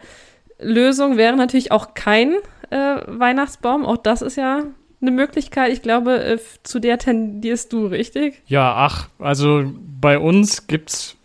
Lösung 0.59 1.17
wäre 1.17 1.35
natürlich 1.35 1.71
auch 1.71 1.93
kein 1.93 2.33
äh, 2.69 2.97
Weihnachtsbaum. 3.07 3.85
Auch 3.85 3.97
das 3.97 4.21
ist 4.21 4.37
ja 4.37 4.63
eine 5.01 5.11
Möglichkeit. 5.11 5.71
Ich 5.73 5.81
glaube, 5.81 6.23
äh, 6.23 6.39
zu 6.63 6.79
der 6.79 6.97
tendierst 6.97 7.73
du, 7.73 7.87
richtig? 7.87 8.41
Ja, 8.47 8.73
ach, 8.75 9.09
also 9.19 9.63
bei 9.99 10.17
uns 10.17 10.67
gibt 10.67 10.91
es 10.91 11.15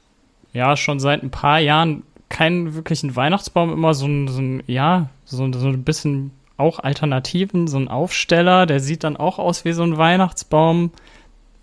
ja 0.53 0.77
schon 0.77 1.01
seit 1.01 1.23
ein 1.23 1.31
paar 1.31 1.61
Jahren 1.61 2.03
keinen 2.29 2.75
wirklichen 2.75 3.15
Weihnachtsbaum, 3.15 3.73
immer 3.73 3.95
so 3.95 4.07
ein, 4.07 4.29
so 4.29 4.41
ein 4.41 4.63
ja, 4.67 5.11
so, 5.25 5.51
so 5.53 5.69
ein 5.69 5.85
bisschen 5.85 6.33
auch 6.57 6.79
Alternativen, 6.81 7.69
so 7.69 7.79
ein 7.79 7.89
Aufsteller, 7.89 8.67
der 8.67 8.81
sieht 8.81 9.05
dann 9.05 9.17
auch 9.17 9.39
aus 9.39 9.65
wie 9.65 9.73
so 9.73 9.83
ein 9.83 9.99
Weihnachtsbaum. 9.99 10.91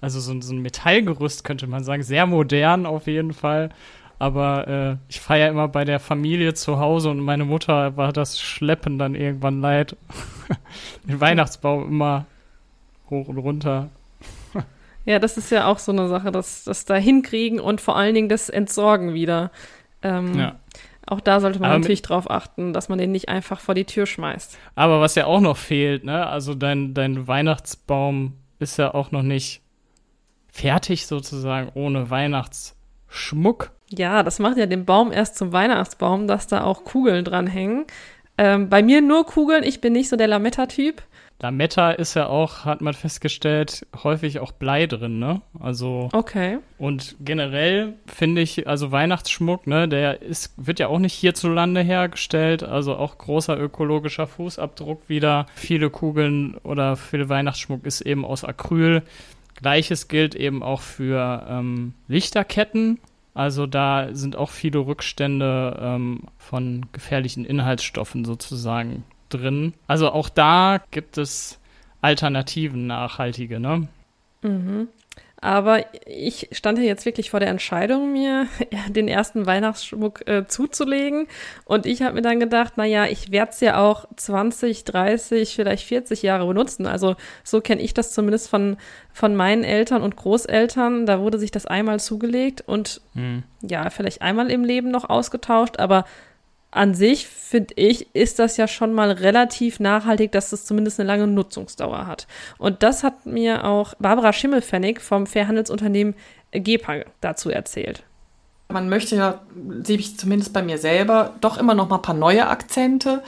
Also 0.02 0.20
so, 0.20 0.40
so 0.42 0.54
ein 0.54 0.62
Metallgerüst 0.62 1.44
könnte 1.44 1.66
man 1.68 1.84
sagen, 1.84 2.04
sehr 2.04 2.26
modern 2.26 2.86
auf 2.86 3.08
jeden 3.08 3.34
Fall. 3.34 3.70
Aber 4.20 4.68
äh, 4.68 4.96
ich 5.10 5.20
feiere 5.20 5.50
immer 5.50 5.68
bei 5.68 5.86
der 5.86 6.00
Familie 6.00 6.54
zu 6.54 6.80
Hause 6.80 7.10
und 7.10 7.20
meine 7.20 7.46
Mutter 7.46 7.98
war 7.98 8.14
das 8.14 8.40
Schleppen 8.40 8.98
dann 9.00 9.16
irgendwann 9.16 9.62
leid. 9.62 9.96
Den 11.08 11.20
Weihnachtsbaum 11.20 11.88
immer 11.88 12.26
hoch 13.10 13.28
und 13.28 13.38
runter. 13.38 13.90
ja, 15.06 15.20
das 15.20 15.38
ist 15.38 15.52
ja 15.52 15.66
auch 15.66 15.80
so 15.80 15.92
eine 15.92 16.08
Sache, 16.08 16.32
das, 16.32 16.64
das 16.64 16.86
da 16.86 16.96
hinkriegen 16.96 17.60
und 17.60 17.82
vor 17.82 17.98
allen 17.98 18.16
Dingen 18.16 18.30
das 18.30 18.50
Entsorgen 18.50 19.14
wieder. 19.14 19.52
Ähm, 20.02 20.38
ja. 20.38 20.56
Auch 21.06 21.20
da 21.20 21.40
sollte 21.40 21.60
man 21.60 21.70
aber 21.70 21.80
natürlich 21.80 22.02
drauf 22.02 22.30
achten, 22.30 22.72
dass 22.74 22.90
man 22.90 22.98
den 22.98 23.12
nicht 23.12 23.30
einfach 23.30 23.60
vor 23.60 23.76
die 23.76 23.86
Tür 23.86 24.06
schmeißt. 24.06 24.58
Aber 24.76 25.02
was 25.02 25.16
ja 25.16 25.26
auch 25.26 25.42
noch 25.42 25.58
fehlt, 25.58 26.06
ne? 26.06 26.28
Also 26.28 26.56
dein, 26.56 26.94
dein 26.94 27.28
Weihnachtsbaum 27.28 28.34
ist 28.60 28.78
ja 28.78 28.94
auch 28.94 29.12
noch 29.12 29.22
nicht 29.22 29.62
fertig 30.48 31.08
sozusagen 31.08 31.72
ohne 31.74 32.10
Weihnachtsschmuck. 32.10 33.72
Ja, 33.90 34.24
das 34.24 34.40
macht 34.40 34.58
ja 34.58 34.66
den 34.66 34.86
Baum 34.86 35.12
erst 35.12 35.36
zum 35.36 35.52
Weihnachtsbaum, 35.52 36.28
dass 36.28 36.48
da 36.48 36.64
auch 36.64 36.84
Kugeln 36.84 37.26
dran 37.26 37.48
hängen. 37.48 37.86
Ähm, 38.38 38.70
bei 38.70 38.82
mir 38.82 39.02
nur 39.02 39.26
Kugeln, 39.26 39.64
ich 39.64 39.82
bin 39.82 39.94
nicht 39.94 40.10
so 40.10 40.16
der 40.16 40.28
Lametta-Typ. 40.28 41.04
Lametta 41.44 41.92
ist 41.92 42.14
ja 42.14 42.28
auch, 42.28 42.64
hat 42.64 42.80
man 42.80 42.94
festgestellt, 42.94 43.86
häufig 44.02 44.40
auch 44.40 44.54
Blei 44.54 44.88
drin, 44.88 45.20
ne? 45.20 45.42
Also. 45.60 46.08
Okay. 46.14 46.60
Und 46.78 47.18
generell 47.20 47.96
finde 48.08 48.42
ich, 48.42 48.66
also 48.66 48.94
Weihnachtsschmuck, 48.94 49.68
ne, 49.68 49.90
der 49.90 50.22
ist, 50.22 50.54
wird 50.56 50.80
ja 50.80 50.88
auch 50.88 51.00
nicht 51.00 51.14
hierzulande 51.14 51.82
hergestellt, 51.82 52.64
also 52.64 52.96
auch 52.96 53.18
großer 53.18 53.60
ökologischer 53.60 54.26
Fußabdruck 54.26 55.10
wieder. 55.10 55.46
Viele 55.56 55.90
Kugeln 55.90 56.56
oder 56.64 56.96
viel 56.96 57.28
Weihnachtsschmuck 57.28 57.86
ist 57.86 58.00
eben 58.00 58.24
aus 58.24 58.46
Acryl. 58.46 59.04
Gleiches 59.56 60.08
gilt 60.08 60.36
eben 60.36 60.64
auch 60.64 60.80
für 60.80 61.46
ähm, 61.50 61.94
Lichterketten. 62.08 63.00
Also 63.34 63.66
da 63.66 64.10
sind 64.14 64.38
auch 64.38 64.50
viele 64.50 64.80
Rückstände 64.80 65.78
ähm, 65.82 66.22
von 66.38 66.86
gefährlichen 66.94 67.44
Inhaltsstoffen 67.44 68.24
sozusagen 68.24 69.04
drin. 69.38 69.74
Also 69.88 70.10
auch 70.12 70.30
da 70.30 70.82
gibt 70.92 71.18
es 71.18 71.60
Alternativen, 72.02 72.88
nachhaltige, 72.88 73.60
ne? 73.60 73.88
Mhm. 74.42 74.88
Aber 75.44 75.84
ich 76.06 76.48
stand 76.54 76.78
ja 76.78 76.86
jetzt 76.86 77.06
wirklich 77.06 77.30
vor 77.30 77.42
der 77.42 77.50
Entscheidung, 77.50 78.14
mir 78.14 78.48
den 78.88 79.10
ersten 79.10 79.46
Weihnachtsschmuck 79.46 80.26
äh, 80.26 80.48
zuzulegen. 80.48 81.28
Und 81.66 81.86
ich 81.86 82.02
habe 82.02 82.16
mir 82.16 82.22
dann 82.22 82.40
gedacht, 82.40 82.78
naja, 82.78 83.08
ich 83.08 83.30
werde 83.30 83.52
es 83.52 83.60
ja 83.60 83.78
auch 83.78 84.06
20, 84.16 84.86
30, 84.86 85.54
vielleicht 85.54 85.86
40 85.86 86.24
Jahre 86.24 86.48
benutzen. 86.48 86.88
Also 86.88 87.18
so 87.44 87.60
kenne 87.60 87.82
ich 87.82 87.94
das 87.94 88.14
zumindest 88.14 88.50
von, 88.50 88.78
von 89.12 89.36
meinen 89.36 89.66
Eltern 89.66 90.02
und 90.02 90.16
Großeltern. 90.16 91.06
Da 91.06 91.20
wurde 91.20 91.38
sich 91.38 91.52
das 91.52 91.66
einmal 91.66 92.00
zugelegt 92.00 92.64
und 92.66 93.02
hm. 93.14 93.44
ja, 93.62 93.90
vielleicht 93.90 94.22
einmal 94.22 94.50
im 94.50 94.64
Leben 94.64 94.92
noch 94.92 95.10
ausgetauscht. 95.10 95.78
Aber 95.78 96.06
an 96.76 96.96
sich, 96.96 97.28
finde 97.28 97.74
ich, 97.76 98.14
ist 98.16 98.40
das 98.40 98.58
ja 98.58 98.68
schon 98.68 98.94
mal 98.94 99.12
relativ 99.12 99.80
nachhaltig, 99.80 100.32
dass 100.32 100.52
es 100.52 100.66
zumindest 100.66 101.00
eine 101.00 101.08
lange 101.08 101.28
Nutzungsdauer 101.28 102.08
hat. 102.08 102.28
Und 102.58 102.84
das 102.84 103.04
hat 103.04 103.26
mir 103.26 103.66
auch 103.66 103.94
Barbara 104.00 104.34
Schimmelfennig 104.34 105.02
vom 105.02 105.28
Fairhandelsunternehmen 105.28 106.16
GEPA 106.52 107.06
dazu 107.22 107.50
erzählt. 107.50 108.04
Man 108.70 108.90
möchte 108.90 109.16
ja, 109.16 109.42
sehe 109.84 109.98
ich 109.98 110.18
zumindest 110.18 110.54
bei 110.54 110.64
mir 110.64 110.78
selber, 110.78 111.36
doch 111.42 111.58
immer 111.58 111.76
noch 111.76 111.90
mal 111.90 111.98
ein 111.98 112.02
paar 112.02 112.16
neue 112.16 112.48
Akzente 112.48 113.22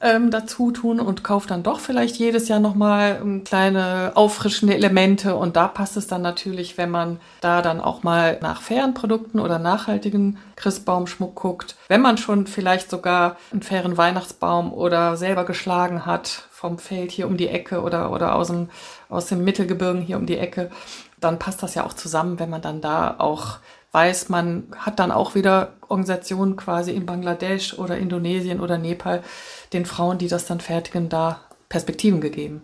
ähm, 0.00 0.30
dazu 0.30 0.70
tun 0.70 1.00
und 1.00 1.24
kauft 1.24 1.50
dann 1.50 1.62
doch 1.62 1.80
vielleicht 1.80 2.16
jedes 2.16 2.48
Jahr 2.48 2.60
nochmal 2.60 3.18
ähm, 3.20 3.44
kleine 3.44 4.12
auffrischende 4.14 4.74
Elemente. 4.74 5.34
Und 5.34 5.56
da 5.56 5.66
passt 5.66 5.96
es 5.96 6.06
dann 6.06 6.22
natürlich, 6.22 6.78
wenn 6.78 6.90
man 6.90 7.20
da 7.40 7.62
dann 7.62 7.80
auch 7.80 8.02
mal 8.02 8.38
nach 8.40 8.62
fairen 8.62 8.94
Produkten 8.94 9.40
oder 9.40 9.58
nachhaltigen 9.58 10.38
Christbaumschmuck 10.56 11.34
guckt. 11.34 11.76
Wenn 11.88 12.00
man 12.00 12.16
schon 12.16 12.46
vielleicht 12.46 12.90
sogar 12.90 13.36
einen 13.50 13.62
fairen 13.62 13.96
Weihnachtsbaum 13.96 14.72
oder 14.72 15.16
selber 15.16 15.44
geschlagen 15.44 16.06
hat 16.06 16.44
vom 16.50 16.78
Feld 16.78 17.10
hier 17.10 17.26
um 17.26 17.36
die 17.36 17.48
Ecke 17.48 17.82
oder, 17.82 18.12
oder 18.12 18.34
aus 18.34 18.48
dem, 18.48 18.68
aus 19.08 19.26
dem 19.26 19.42
Mittelgebirgen 19.42 20.02
hier 20.02 20.16
um 20.16 20.26
die 20.26 20.38
Ecke, 20.38 20.70
dann 21.20 21.38
passt 21.38 21.62
das 21.62 21.74
ja 21.74 21.84
auch 21.84 21.92
zusammen, 21.92 22.38
wenn 22.38 22.50
man 22.50 22.62
dann 22.62 22.80
da 22.80 23.16
auch 23.18 23.58
weiß, 23.92 24.28
man 24.28 24.64
hat 24.76 24.98
dann 24.98 25.10
auch 25.10 25.34
wieder 25.34 25.72
Organisationen 25.88 26.56
quasi 26.56 26.92
in 26.92 27.06
Bangladesch 27.06 27.78
oder 27.78 27.96
Indonesien 27.96 28.60
oder 28.60 28.76
Nepal, 28.76 29.22
den 29.72 29.86
Frauen, 29.86 30.18
die 30.18 30.28
das 30.28 30.46
dann 30.46 30.60
fertigen, 30.60 31.08
da 31.08 31.40
Perspektiven 31.68 32.20
gegeben. 32.20 32.62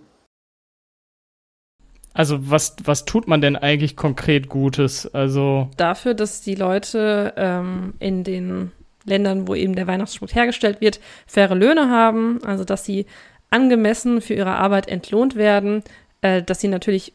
Also 2.14 2.48
was, 2.48 2.76
was 2.84 3.04
tut 3.04 3.26
man 3.26 3.40
denn 3.40 3.56
eigentlich 3.56 3.96
konkret 3.96 4.48
Gutes? 4.48 5.12
Also 5.12 5.68
dafür, 5.76 6.14
dass 6.14 6.40
die 6.40 6.54
Leute 6.54 7.34
ähm, 7.36 7.94
in 7.98 8.22
den 8.22 8.70
Ländern, 9.04 9.48
wo 9.48 9.54
eben 9.54 9.74
der 9.74 9.88
Weihnachtsschmuck 9.88 10.34
hergestellt 10.34 10.80
wird, 10.80 11.00
faire 11.26 11.56
Löhne 11.56 11.90
haben, 11.90 12.38
also 12.44 12.64
dass 12.64 12.84
sie 12.84 13.06
angemessen 13.50 14.20
für 14.20 14.34
ihre 14.34 14.54
Arbeit 14.54 14.88
entlohnt 14.88 15.34
werden, 15.34 15.82
äh, 16.22 16.42
dass 16.42 16.60
sie 16.60 16.68
natürlich 16.68 17.12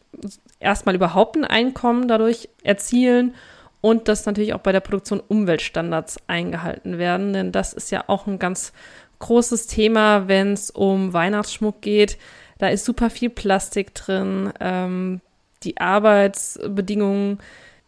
erstmal 0.60 0.94
überhaupt 0.94 1.36
ein 1.36 1.44
Einkommen 1.44 2.06
dadurch 2.06 2.50
erzielen 2.62 3.34
und 3.80 4.08
dass 4.08 4.26
natürlich 4.26 4.52
auch 4.52 4.60
bei 4.60 4.72
der 4.72 4.80
Produktion 4.80 5.20
Umweltstandards 5.20 6.18
eingehalten 6.26 6.98
werden, 6.98 7.32
denn 7.32 7.52
das 7.52 7.72
ist 7.72 7.90
ja 7.90 8.04
auch 8.06 8.26
ein 8.26 8.38
ganz 8.38 8.72
großes 9.20 9.68
Thema, 9.68 10.28
wenn 10.28 10.52
es 10.52 10.70
um 10.70 11.12
Weihnachtsschmuck 11.12 11.80
geht. 11.80 12.18
Da 12.58 12.68
ist 12.68 12.84
super 12.84 13.08
viel 13.08 13.30
Plastik 13.30 13.94
drin. 13.94 14.52
Ähm, 14.60 15.20
die 15.62 15.78
Arbeitsbedingungen 15.78 17.38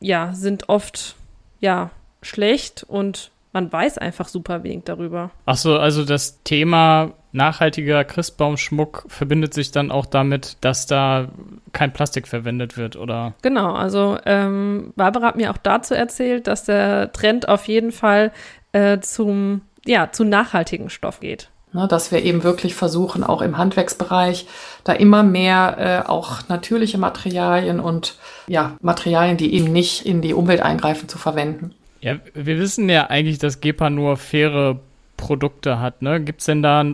ja 0.01 0.33
sind 0.33 0.69
oft 0.69 1.17
ja 1.61 1.91
schlecht 2.23 2.85
und 2.87 3.31
man 3.53 3.71
weiß 3.71 3.99
einfach 3.99 4.29
super 4.29 4.63
wenig 4.63 4.85
darüber. 4.85 5.31
Ach 5.45 5.57
so, 5.57 5.77
also 5.77 6.05
das 6.05 6.43
Thema 6.43 7.13
nachhaltiger 7.33 8.05
Christbaumschmuck 8.05 9.05
verbindet 9.09 9.55
sich 9.55 9.71
dann 9.71 9.91
auch 9.91 10.07
damit, 10.07 10.57
dass 10.61 10.87
da 10.87 11.29
kein 11.73 11.93
Plastik 11.93 12.29
verwendet 12.29 12.77
wird, 12.77 12.97
oder? 12.97 13.35
Genau, 13.43 13.73
also 13.75 14.19
ähm, 14.25 14.93
Barbara 14.97 15.29
hat 15.29 15.37
mir 15.37 15.51
auch 15.51 15.59
dazu 15.59 15.95
erzählt, 15.95 16.47
dass 16.47 16.65
der 16.65 17.13
Trend 17.13 17.49
auf 17.49 17.69
jeden 17.69 17.93
Fall 17.93 18.33
äh, 18.73 19.01
zum, 19.01 19.63
ja, 19.87 20.13
zu 20.13 20.25
nachhaltigen 20.25 20.91
Stoff 20.91 21.21
geht. 21.21 21.49
Ne, 21.75 21.89
dass 21.89 22.13
wir 22.13 22.23
eben 22.23 22.43
wirklich 22.43 22.75
versuchen, 22.75 23.25
auch 23.25 23.41
im 23.41 23.57
Handwerksbereich 23.57 24.47
da 24.85 24.93
immer 24.93 25.23
mehr 25.23 26.05
äh, 26.07 26.09
auch 26.09 26.47
natürliche 26.49 26.99
Materialien 26.99 27.81
und 27.81 28.17
ja, 28.47 28.77
Materialien, 28.83 29.39
die 29.39 29.55
eben 29.55 29.73
nicht 29.73 30.05
in 30.05 30.21
die 30.21 30.35
Umwelt 30.35 30.61
eingreifen, 30.61 31.09
zu 31.09 31.17
verwenden. 31.17 31.75
Ja, 32.03 32.17
wir 32.35 32.59
wissen 32.59 32.91
ja 32.91 33.09
eigentlich, 33.09 33.39
dass 33.39 33.61
GEPA 33.61 33.89
nur 33.89 34.19
faire 34.19 34.81
Produkte 35.17 35.79
hat. 35.79 36.03
Ne? 36.03 36.21
Gibt 36.21 36.41
es 36.41 36.47
denn 36.47 36.63
da 36.63 36.85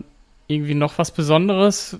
irgendwie 0.47 0.75
noch 0.75 0.97
was 0.97 1.11
Besonderes, 1.11 1.97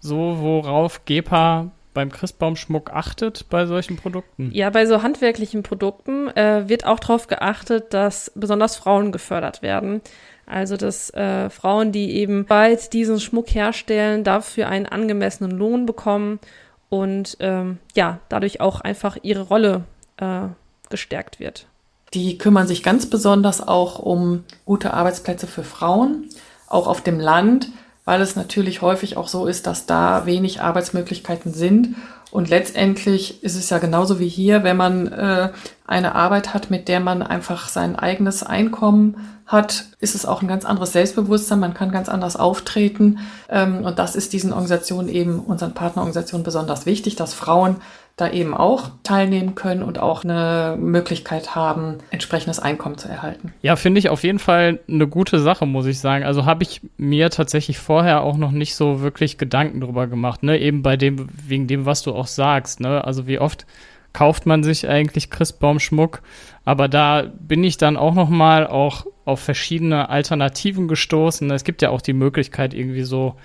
so 0.00 0.38
worauf 0.40 1.04
GEPA 1.04 1.70
beim 1.92 2.10
Christbaumschmuck 2.10 2.90
achtet 2.92 3.46
bei 3.50 3.66
solchen 3.66 3.96
Produkten? 3.96 4.50
Ja, 4.52 4.70
bei 4.70 4.86
so 4.86 5.02
handwerklichen 5.02 5.62
Produkten 5.62 6.28
äh, 6.28 6.68
wird 6.68 6.86
auch 6.86 6.98
darauf 6.98 7.26
geachtet, 7.26 7.92
dass 7.92 8.32
besonders 8.34 8.76
Frauen 8.76 9.12
gefördert 9.12 9.60
werden. 9.60 10.00
Also 10.46 10.76
dass 10.76 11.10
äh, 11.10 11.50
Frauen, 11.50 11.92
die 11.92 12.12
eben 12.12 12.44
bald 12.44 12.92
diesen 12.92 13.20
Schmuck 13.20 13.54
herstellen, 13.54 14.24
dafür 14.24 14.68
einen 14.68 14.86
angemessenen 14.86 15.52
Lohn 15.52 15.86
bekommen 15.86 16.40
und 16.88 17.36
ähm, 17.40 17.78
ja, 17.94 18.18
dadurch 18.28 18.60
auch 18.60 18.80
einfach 18.80 19.16
ihre 19.22 19.42
Rolle 19.42 19.84
äh, 20.18 20.42
gestärkt 20.90 21.40
wird. 21.40 21.66
Die 22.12 22.36
kümmern 22.36 22.66
sich 22.66 22.82
ganz 22.82 23.06
besonders 23.08 23.66
auch 23.66 23.98
um 23.98 24.44
gute 24.66 24.92
Arbeitsplätze 24.92 25.46
für 25.46 25.64
Frauen, 25.64 26.28
auch 26.66 26.86
auf 26.86 27.00
dem 27.00 27.18
Land 27.18 27.68
weil 28.04 28.20
es 28.20 28.36
natürlich 28.36 28.82
häufig 28.82 29.16
auch 29.16 29.28
so 29.28 29.46
ist, 29.46 29.66
dass 29.66 29.86
da 29.86 30.26
wenig 30.26 30.60
Arbeitsmöglichkeiten 30.60 31.52
sind. 31.52 31.94
Und 32.30 32.48
letztendlich 32.48 33.44
ist 33.44 33.56
es 33.56 33.70
ja 33.70 33.78
genauso 33.78 34.18
wie 34.18 34.28
hier, 34.28 34.64
wenn 34.64 34.76
man 34.76 35.06
äh, 35.12 35.50
eine 35.92 36.14
Arbeit 36.14 36.54
hat, 36.54 36.70
mit 36.70 36.88
der 36.88 37.00
man 37.00 37.22
einfach 37.22 37.68
sein 37.68 37.96
eigenes 37.96 38.42
Einkommen 38.42 39.16
hat, 39.46 39.84
ist 40.00 40.14
es 40.14 40.24
auch 40.24 40.40
ein 40.40 40.48
ganz 40.48 40.64
anderes 40.64 40.92
Selbstbewusstsein. 40.92 41.60
Man 41.60 41.74
kann 41.74 41.92
ganz 41.92 42.08
anders 42.08 42.36
auftreten. 42.36 43.18
Ähm, 43.50 43.84
und 43.84 43.98
das 43.98 44.16
ist 44.16 44.32
diesen 44.32 44.52
Organisationen 44.52 45.08
eben, 45.08 45.38
unseren 45.40 45.74
Partnerorganisationen 45.74 46.44
besonders 46.44 46.86
wichtig, 46.86 47.16
dass 47.16 47.34
Frauen 47.34 47.76
da 48.16 48.30
eben 48.30 48.54
auch 48.54 48.90
teilnehmen 49.02 49.54
können 49.54 49.82
und 49.82 49.98
auch 49.98 50.22
eine 50.22 50.76
Möglichkeit 50.78 51.54
haben, 51.54 51.98
entsprechendes 52.10 52.60
Einkommen 52.60 52.98
zu 52.98 53.08
erhalten. 53.08 53.52
Ja, 53.62 53.76
finde 53.76 53.98
ich 53.98 54.10
auf 54.10 54.22
jeden 54.22 54.38
Fall 54.38 54.80
eine 54.88 55.06
gute 55.06 55.38
Sache, 55.38 55.66
muss 55.66 55.86
ich 55.86 55.98
sagen. 55.98 56.24
Also 56.24 56.44
habe 56.44 56.62
ich 56.62 56.82
mir 56.98 57.30
tatsächlich 57.30 57.78
vorher 57.78 58.22
auch 58.22 58.36
noch 58.36 58.50
nicht 58.50 58.74
so 58.74 59.00
wirklich 59.00 59.38
Gedanken 59.38 59.80
drüber 59.80 60.06
gemacht, 60.06 60.42
ne? 60.42 60.58
Eben 60.58 60.82
bei 60.82 60.96
dem, 60.96 61.28
wegen 61.46 61.66
dem, 61.66 61.86
was 61.86 62.02
du 62.02 62.12
auch 62.12 62.26
sagst, 62.26 62.80
ne? 62.80 63.02
Also 63.04 63.26
wie 63.26 63.38
oft 63.38 63.66
kauft 64.12 64.46
man 64.46 64.62
sich 64.62 64.88
eigentlich 64.88 65.30
Christbaumschmuck? 65.30 66.22
Aber 66.64 66.88
da 66.88 67.30
bin 67.40 67.64
ich 67.64 67.76
dann 67.76 67.96
auch 67.96 68.14
noch 68.14 68.28
mal 68.28 68.66
auch 68.66 69.06
auf 69.24 69.40
verschiedene 69.40 70.08
Alternativen 70.08 70.88
gestoßen. 70.88 71.50
Es 71.50 71.64
gibt 71.64 71.82
ja 71.82 71.90
auch 71.90 72.00
die 72.00 72.12
Möglichkeit, 72.12 72.74
irgendwie 72.74 73.02
so 73.02 73.36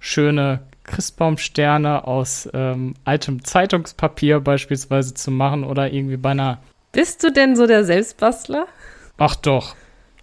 schöne 0.00 0.60
Christbaumsterne 0.84 2.06
aus 2.06 2.48
ähm, 2.54 2.94
altem 3.04 3.44
Zeitungspapier 3.44 4.40
beispielsweise 4.40 5.14
zu 5.14 5.30
machen 5.30 5.64
oder 5.64 5.92
irgendwie 5.92 6.16
bei 6.16 6.30
einer. 6.30 6.58
Bist 6.92 7.22
du 7.22 7.32
denn 7.32 7.56
so 7.56 7.66
der 7.66 7.84
Selbstbastler? 7.84 8.66
Ach 9.18 9.36
doch, 9.36 9.74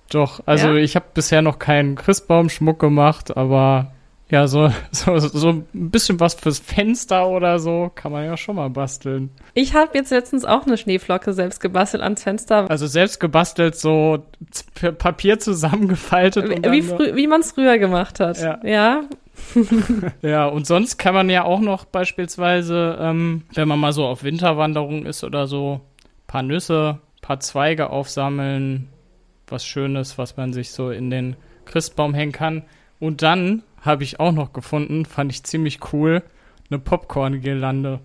doch. 0.10 0.42
Also 0.46 0.70
ja? 0.70 0.75
ich 0.75 0.96
habe 0.96 1.06
bisher 1.14 1.42
noch 1.42 1.60
keinen 1.60 1.96
Christbaumschmuck 1.96 2.80
gemacht, 2.80 3.36
aber 3.38 3.95
ja, 4.29 4.48
so, 4.48 4.72
so, 4.91 5.17
so 5.20 5.50
ein 5.50 5.65
bisschen 5.74 6.20
was 6.20 6.34
fürs 6.34 6.60
Fenster 6.60 7.27
oder 7.27 7.60
so 7.60 7.91
kann 7.94 8.12
man 8.12 8.25
ja 8.25 8.38
schon 8.38 8.55
mal 8.55 8.70
basteln. 8.70 9.29
Ich 9.53 9.74
habe 9.74 9.91
jetzt 9.94 10.10
letztens 10.12 10.46
auch 10.46 10.65
eine 10.65 10.77
Schneeflocke 10.77 11.34
selbst 11.34 11.60
gebastelt 11.60 12.01
ans 12.01 12.24
Fenster. 12.24 12.70
Also 12.70 12.88
selbst 12.88 13.20
gebastelt, 13.20 13.75
so 13.75 14.25
Papier 14.98 15.39
zusammengefaltet. 15.39 16.50
Wie, 16.50 16.88
wie, 16.88 17.15
wie 17.15 17.27
man 17.27 17.41
es 17.41 17.51
früher 17.51 17.77
gemacht 17.77 18.20
hat. 18.20 18.41
Ja. 18.41 18.60
ja. 18.63 19.03
ja, 20.22 20.48
und 20.48 20.65
sonst 20.65 20.98
kann 20.98 21.13
man 21.13 21.29
ja 21.29 21.44
auch 21.44 21.60
noch 21.60 21.86
beispielsweise, 21.86 22.98
ähm, 23.00 23.44
wenn 23.53 23.67
man 23.67 23.79
mal 23.79 23.94
so 23.94 24.05
auf 24.05 24.24
Winterwanderung 24.24 25.05
ist 25.05 25.24
oder 25.24 25.46
so, 25.46 25.82
paar 26.25 26.41
Nüsse, 26.41 27.00
paar 27.22 27.39
Zweige 27.39 27.89
aufsammeln, 27.91 28.89
was 29.48 29.65
Schönes, 29.65 30.17
was 30.17 30.38
man 30.38 30.53
sich 30.53 30.72
so 30.72 30.89
in 30.89 31.10
den 31.10 31.36
Christbaum 31.65 32.13
hängen 32.13 32.32
kann. 32.32 32.63
Und 33.00 33.22
dann 33.22 33.63
habe 33.86 34.04
ich 34.04 34.20
auch 34.20 34.32
noch 34.32 34.54
gefunden, 34.54 35.06
fand 35.06 35.32
ich 35.32 35.44
ziemlich 35.44 35.80
cool, 35.94 36.24
eine 36.70 36.80
Popcorn-Girlande. 36.80 38.00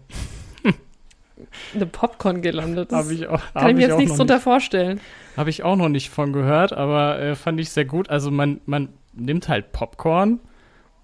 eine 1.75 1.87
Popcorn-Girlande? 1.87 2.87
Das 2.87 3.11
ich 3.11 3.27
auch, 3.27 3.41
kann 3.55 3.71
ich 3.71 3.77
mir 3.77 3.89
jetzt 3.89 3.99
nichts 3.99 4.17
drunter 4.17 4.35
nicht, 4.35 4.45
vorstellen. 4.45 5.01
Habe 5.37 5.51
ich 5.51 5.63
auch 5.63 5.77
noch 5.77 5.89
nicht 5.89 6.11
von 6.11 6.33
gehört, 6.33 6.73
aber 6.73 7.19
äh, 7.19 7.35
fand 7.35 7.61
ich 7.61 7.71
sehr 7.71 7.85
gut. 7.85 8.11
Also 8.11 8.31
man, 8.31 8.61
man 8.67 8.91
nimmt 9.15 9.49
halt 9.49 9.73
Popcorn 9.73 10.41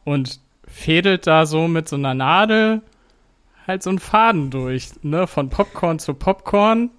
und 0.04 0.40
fädelt 0.68 1.26
da 1.26 1.46
so 1.46 1.68
mit 1.68 1.88
so 1.88 1.96
einer 1.96 2.14
Nadel 2.14 2.82
halt 3.66 3.82
so 3.82 3.90
einen 3.90 3.98
Faden 3.98 4.50
durch, 4.50 4.90
ne? 5.02 5.26
Von 5.26 5.48
Popcorn 5.48 5.98
zu 5.98 6.14
Popcorn. 6.14 6.90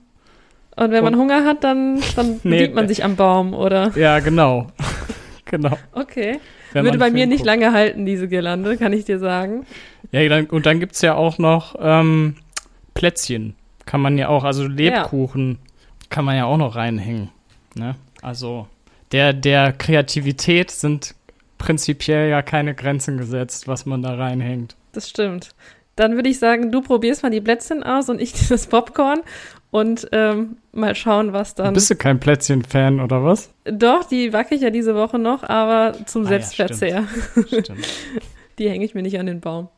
Und 0.76 0.92
wenn 0.92 1.04
man 1.04 1.16
und, 1.16 1.22
Hunger 1.22 1.46
hat, 1.46 1.64
dann, 1.64 2.02
dann 2.16 2.40
nee, 2.44 2.58
bedient 2.58 2.76
man 2.76 2.88
sich 2.88 3.04
am 3.04 3.16
Baum, 3.16 3.54
oder? 3.54 3.92
Ja, 3.98 4.20
genau. 4.20 4.68
genau. 5.46 5.78
Okay. 5.94 6.40
Würde 6.84 6.98
bei 6.98 7.12
mir 7.12 7.28
nicht 7.28 7.40
guckt. 7.40 7.48
lange 7.48 7.74
halten, 7.74 8.06
diese 8.06 8.28
Girlande, 8.28 8.78
kann 8.78 8.94
ich 8.94 9.06
dir 9.06 9.20
sagen. 9.20 9.66
Ja, 10.12 10.44
und 10.50 10.66
dann 10.66 10.80
gibt 10.80 10.94
es 10.94 11.02
ja 11.02 11.16
auch 11.16 11.38
noch 11.38 11.76
ähm, 11.80 12.36
Plätzchen. 12.94 13.56
Kann 13.86 14.02
man 14.02 14.18
ja 14.18 14.28
auch, 14.28 14.44
also 14.44 14.68
Lebkuchen 14.68 15.52
ja. 15.52 15.58
kann 16.10 16.26
man 16.26 16.36
ja 16.36 16.46
auch 16.46 16.58
noch 16.58 16.76
reinhängen. 16.76 17.30
Ne? 17.76 17.96
Also 18.22 18.68
der, 19.12 19.34
der 19.34 19.72
Kreativität 19.72 20.72
sind 20.72 21.16
prinzipiell 21.58 22.30
ja 22.30 22.42
keine 22.42 22.76
Grenzen 22.76 23.18
gesetzt, 23.18 23.68
was 23.68 23.86
man 23.86 24.02
da 24.02 24.16
reinhängt. 24.16 24.76
Das 24.92 25.10
stimmt. 25.10 25.52
Dann 25.96 26.16
würde 26.16 26.30
ich 26.30 26.38
sagen, 26.38 26.72
du 26.72 26.82
probierst 26.82 27.24
mal 27.24 27.32
die 27.32 27.42
Plätzchen 27.42 27.84
aus 27.84 28.10
und 28.10 28.22
ich 28.22 28.34
das 28.50 28.68
Popcorn 28.68 29.22
und 29.72 30.08
ähm, 30.12 30.58
mal 30.72 30.96
schauen, 30.96 31.34
was 31.34 31.56
dann. 31.56 31.74
Bist 31.74 31.90
du 31.90 31.96
kein 31.96 32.20
Plätzchen-Fan 32.20 33.00
oder 33.00 33.24
was? 33.24 33.52
Doch, 33.66 34.06
die 34.06 34.34
wacke 34.34 34.56
ich 34.56 34.62
ja 34.62 34.70
diese 34.70 34.96
Woche 34.96 35.20
noch, 35.20 35.44
aber 35.44 35.94
zum 36.06 36.26
ah, 36.26 36.30
Selbstverzehr. 36.30 37.06
Ja, 37.36 37.42
stimmt. 37.44 37.48
stimmt. 37.66 37.88
die 38.60 38.70
hänge 38.70 38.86
ich 38.86 38.96
mir 38.96 39.02
nicht 39.02 39.20
an 39.20 39.26
den 39.26 39.42
Baum. 39.42 39.70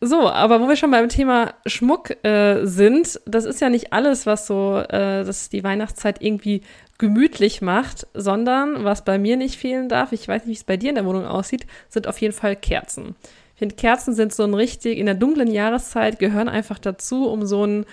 So, 0.00 0.28
aber 0.28 0.60
wo 0.60 0.68
wir 0.68 0.76
schon 0.76 0.92
beim 0.92 1.08
Thema 1.08 1.54
Schmuck 1.66 2.24
äh, 2.24 2.64
sind, 2.64 3.20
das 3.26 3.44
ist 3.44 3.60
ja 3.60 3.68
nicht 3.68 3.92
alles, 3.92 4.26
was 4.26 4.46
so 4.46 4.78
äh, 4.78 5.24
das 5.24 5.48
die 5.48 5.64
Weihnachtszeit 5.64 6.22
irgendwie 6.22 6.62
gemütlich 6.98 7.62
macht, 7.62 8.06
sondern 8.14 8.84
was 8.84 9.04
bei 9.04 9.18
mir 9.18 9.36
nicht 9.36 9.56
fehlen 9.56 9.88
darf, 9.88 10.12
ich 10.12 10.26
weiß 10.26 10.42
nicht, 10.42 10.48
wie 10.48 10.60
es 10.60 10.64
bei 10.64 10.76
dir 10.76 10.90
in 10.90 10.94
der 10.96 11.04
Wohnung 11.04 11.26
aussieht, 11.26 11.66
sind 11.88 12.06
auf 12.06 12.20
jeden 12.20 12.34
Fall 12.34 12.54
Kerzen. 12.54 13.16
Ich 13.54 13.58
finde, 13.58 13.74
Kerzen 13.74 14.14
sind 14.14 14.32
so 14.32 14.44
ein 14.44 14.54
richtig, 14.54 14.98
in 14.98 15.06
der 15.06 15.16
dunklen 15.16 15.50
Jahreszeit 15.50 16.20
gehören 16.20 16.48
einfach 16.48 16.78
dazu, 16.78 17.28
um 17.28 17.44
so 17.44 17.64
ein 17.64 17.84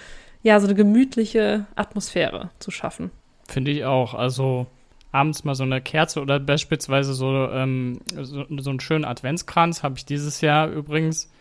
ja, 0.45 0.59
so 0.59 0.67
eine 0.67 0.75
gemütliche 0.75 1.65
Atmosphäre 1.75 2.51
zu 2.59 2.69
schaffen. 2.69 3.09
Finde 3.47 3.71
ich 3.71 3.83
auch. 3.83 4.13
Also 4.13 4.67
abends 5.11 5.43
mal 5.43 5.55
so 5.55 5.63
eine 5.63 5.81
Kerze 5.81 6.21
oder 6.21 6.39
beispielsweise 6.39 7.15
so, 7.15 7.49
ähm, 7.49 7.99
so, 8.21 8.45
so 8.55 8.69
einen 8.69 8.79
schönen 8.79 9.05
Adventskranz 9.05 9.81
habe 9.81 9.97
ich 9.97 10.05
dieses 10.05 10.41
Jahr 10.41 10.67
übrigens 10.67 11.31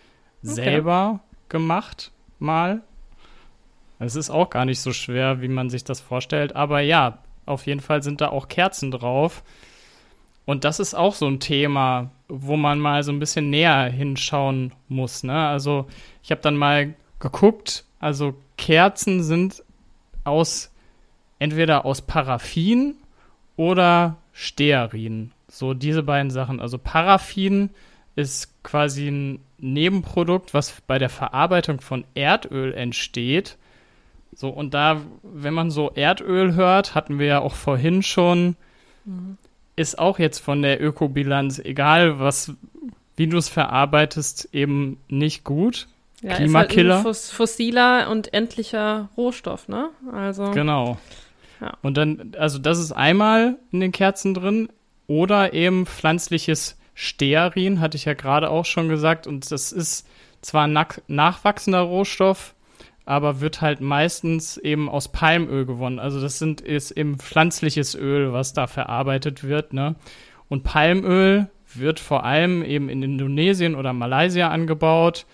okay. 0.42 0.54
selber 0.54 1.20
gemacht, 1.50 2.12
mal. 2.38 2.80
Es 3.98 4.16
ist 4.16 4.30
auch 4.30 4.48
gar 4.48 4.64
nicht 4.64 4.80
so 4.80 4.94
schwer, 4.94 5.42
wie 5.42 5.48
man 5.48 5.68
sich 5.68 5.84
das 5.84 6.00
vorstellt. 6.00 6.56
Aber 6.56 6.80
ja, 6.80 7.18
auf 7.44 7.66
jeden 7.66 7.80
Fall 7.80 8.02
sind 8.02 8.22
da 8.22 8.30
auch 8.30 8.48
Kerzen 8.48 8.90
drauf. 8.90 9.42
Und 10.46 10.64
das 10.64 10.80
ist 10.80 10.94
auch 10.94 11.14
so 11.14 11.26
ein 11.26 11.40
Thema, 11.40 12.10
wo 12.28 12.56
man 12.56 12.78
mal 12.80 13.02
so 13.02 13.12
ein 13.12 13.18
bisschen 13.18 13.50
näher 13.50 13.84
hinschauen 13.84 14.72
muss. 14.88 15.24
Ne? 15.24 15.46
Also 15.46 15.88
ich 16.22 16.30
habe 16.30 16.40
dann 16.40 16.56
mal 16.56 16.94
geguckt, 17.18 17.84
also 17.98 18.34
Kerzen 18.56 19.22
sind 19.22 19.62
aus 20.24 20.70
entweder 21.38 21.84
aus 21.84 22.02
Paraffin 22.02 22.96
oder 23.56 24.16
Stearin. 24.32 25.32
So 25.48 25.74
diese 25.74 26.02
beiden 26.02 26.30
Sachen. 26.30 26.60
Also 26.60 26.78
Paraffin 26.78 27.70
ist 28.16 28.62
quasi 28.62 29.08
ein 29.08 29.40
Nebenprodukt, 29.58 30.54
was 30.54 30.80
bei 30.86 30.98
der 30.98 31.08
Verarbeitung 31.08 31.80
von 31.80 32.04
Erdöl 32.14 32.74
entsteht. 32.74 33.56
So, 34.34 34.48
und 34.48 34.74
da, 34.74 35.00
wenn 35.22 35.54
man 35.54 35.70
so 35.70 35.90
Erdöl 35.90 36.54
hört, 36.54 36.94
hatten 36.94 37.18
wir 37.18 37.26
ja 37.26 37.40
auch 37.40 37.54
vorhin 37.54 38.02
schon, 38.02 38.56
mhm. 39.04 39.38
ist 39.76 39.98
auch 39.98 40.18
jetzt 40.18 40.40
von 40.40 40.62
der 40.62 40.82
Ökobilanz, 40.82 41.58
egal 41.58 42.18
was, 42.18 42.52
wie 43.16 43.28
du 43.28 43.36
es 43.36 43.48
verarbeitest, 43.48 44.48
eben 44.52 44.98
nicht 45.08 45.44
gut. 45.44 45.86
Ja, 46.24 46.36
Klimakiller. 46.36 47.00
Ist 47.00 47.04
halt 47.04 47.16
ein 47.16 47.36
fossiler 47.36 48.10
und 48.10 48.32
endlicher 48.32 49.10
Rohstoff, 49.16 49.68
ne? 49.68 49.90
Also. 50.10 50.50
Genau. 50.52 50.96
Ja. 51.60 51.74
Und 51.82 51.98
dann, 51.98 52.32
also 52.38 52.58
das 52.58 52.78
ist 52.78 52.92
einmal 52.92 53.58
in 53.72 53.80
den 53.80 53.92
Kerzen 53.92 54.32
drin 54.32 54.70
oder 55.06 55.52
eben 55.52 55.84
pflanzliches 55.84 56.78
Stearin, 56.94 57.80
hatte 57.80 57.98
ich 57.98 58.06
ja 58.06 58.14
gerade 58.14 58.48
auch 58.48 58.64
schon 58.64 58.88
gesagt. 58.88 59.26
Und 59.26 59.50
das 59.50 59.70
ist 59.70 60.08
zwar 60.40 60.66
ein 60.66 60.86
nachwachsender 61.08 61.80
Rohstoff, 61.80 62.54
aber 63.04 63.42
wird 63.42 63.60
halt 63.60 63.82
meistens 63.82 64.56
eben 64.56 64.88
aus 64.88 65.08
Palmöl 65.08 65.66
gewonnen. 65.66 65.98
Also 65.98 66.22
das 66.22 66.38
sind, 66.38 66.62
ist 66.62 66.90
eben 66.92 67.18
pflanzliches 67.18 67.94
Öl, 67.94 68.32
was 68.32 68.54
da 68.54 68.66
verarbeitet 68.66 69.44
wird, 69.44 69.74
ne? 69.74 69.94
Und 70.48 70.62
Palmöl 70.62 71.48
wird 71.74 72.00
vor 72.00 72.24
allem 72.24 72.62
eben 72.62 72.88
in 72.88 73.02
Indonesien 73.02 73.74
oder 73.74 73.92
Malaysia 73.92 74.48
angebaut 74.48 75.26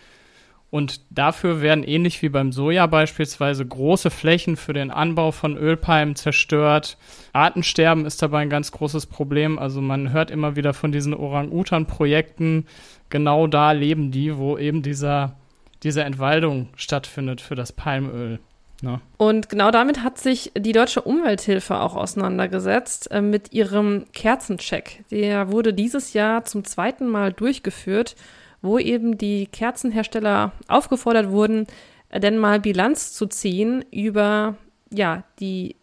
und 0.70 1.00
dafür 1.10 1.60
werden 1.62 1.82
ähnlich 1.82 2.22
wie 2.22 2.28
beim 2.28 2.52
Soja 2.52 2.86
beispielsweise 2.86 3.66
große 3.66 4.10
Flächen 4.10 4.56
für 4.56 4.72
den 4.72 4.92
Anbau 4.92 5.32
von 5.32 5.56
Ölpalmen 5.56 6.14
zerstört. 6.14 6.96
Artensterben 7.32 8.06
ist 8.06 8.22
dabei 8.22 8.42
ein 8.42 8.50
ganz 8.50 8.70
großes 8.70 9.06
Problem. 9.06 9.58
Also 9.58 9.80
man 9.80 10.12
hört 10.12 10.30
immer 10.30 10.54
wieder 10.54 10.72
von 10.72 10.92
diesen 10.92 11.12
Orang-Utan-Projekten. 11.12 12.66
Genau 13.08 13.48
da 13.48 13.72
leben 13.72 14.12
die, 14.12 14.36
wo 14.36 14.56
eben 14.56 14.82
dieser, 14.82 15.36
diese 15.82 16.04
Entwaldung 16.04 16.68
stattfindet 16.76 17.40
für 17.40 17.56
das 17.56 17.72
Palmöl. 17.72 18.38
Ne? 18.80 19.00
Und 19.16 19.48
genau 19.48 19.72
damit 19.72 20.04
hat 20.04 20.18
sich 20.18 20.52
die 20.56 20.72
Deutsche 20.72 21.02
Umwelthilfe 21.02 21.80
auch 21.80 21.96
auseinandergesetzt 21.96 23.10
äh, 23.10 23.20
mit 23.20 23.52
ihrem 23.52 24.06
Kerzencheck. 24.12 25.04
Der 25.10 25.50
wurde 25.50 25.74
dieses 25.74 26.12
Jahr 26.12 26.44
zum 26.44 26.64
zweiten 26.64 27.08
Mal 27.08 27.32
durchgeführt 27.32 28.14
wo 28.62 28.78
eben 28.78 29.18
die 29.18 29.46
Kerzenhersteller 29.46 30.52
aufgefordert 30.68 31.30
wurden, 31.30 31.66
denn 32.12 32.38
mal 32.38 32.60
Bilanz 32.60 33.12
zu 33.12 33.26
ziehen 33.26 33.84
über 33.90 34.56
ja, 34.92 35.24
die 35.38 35.76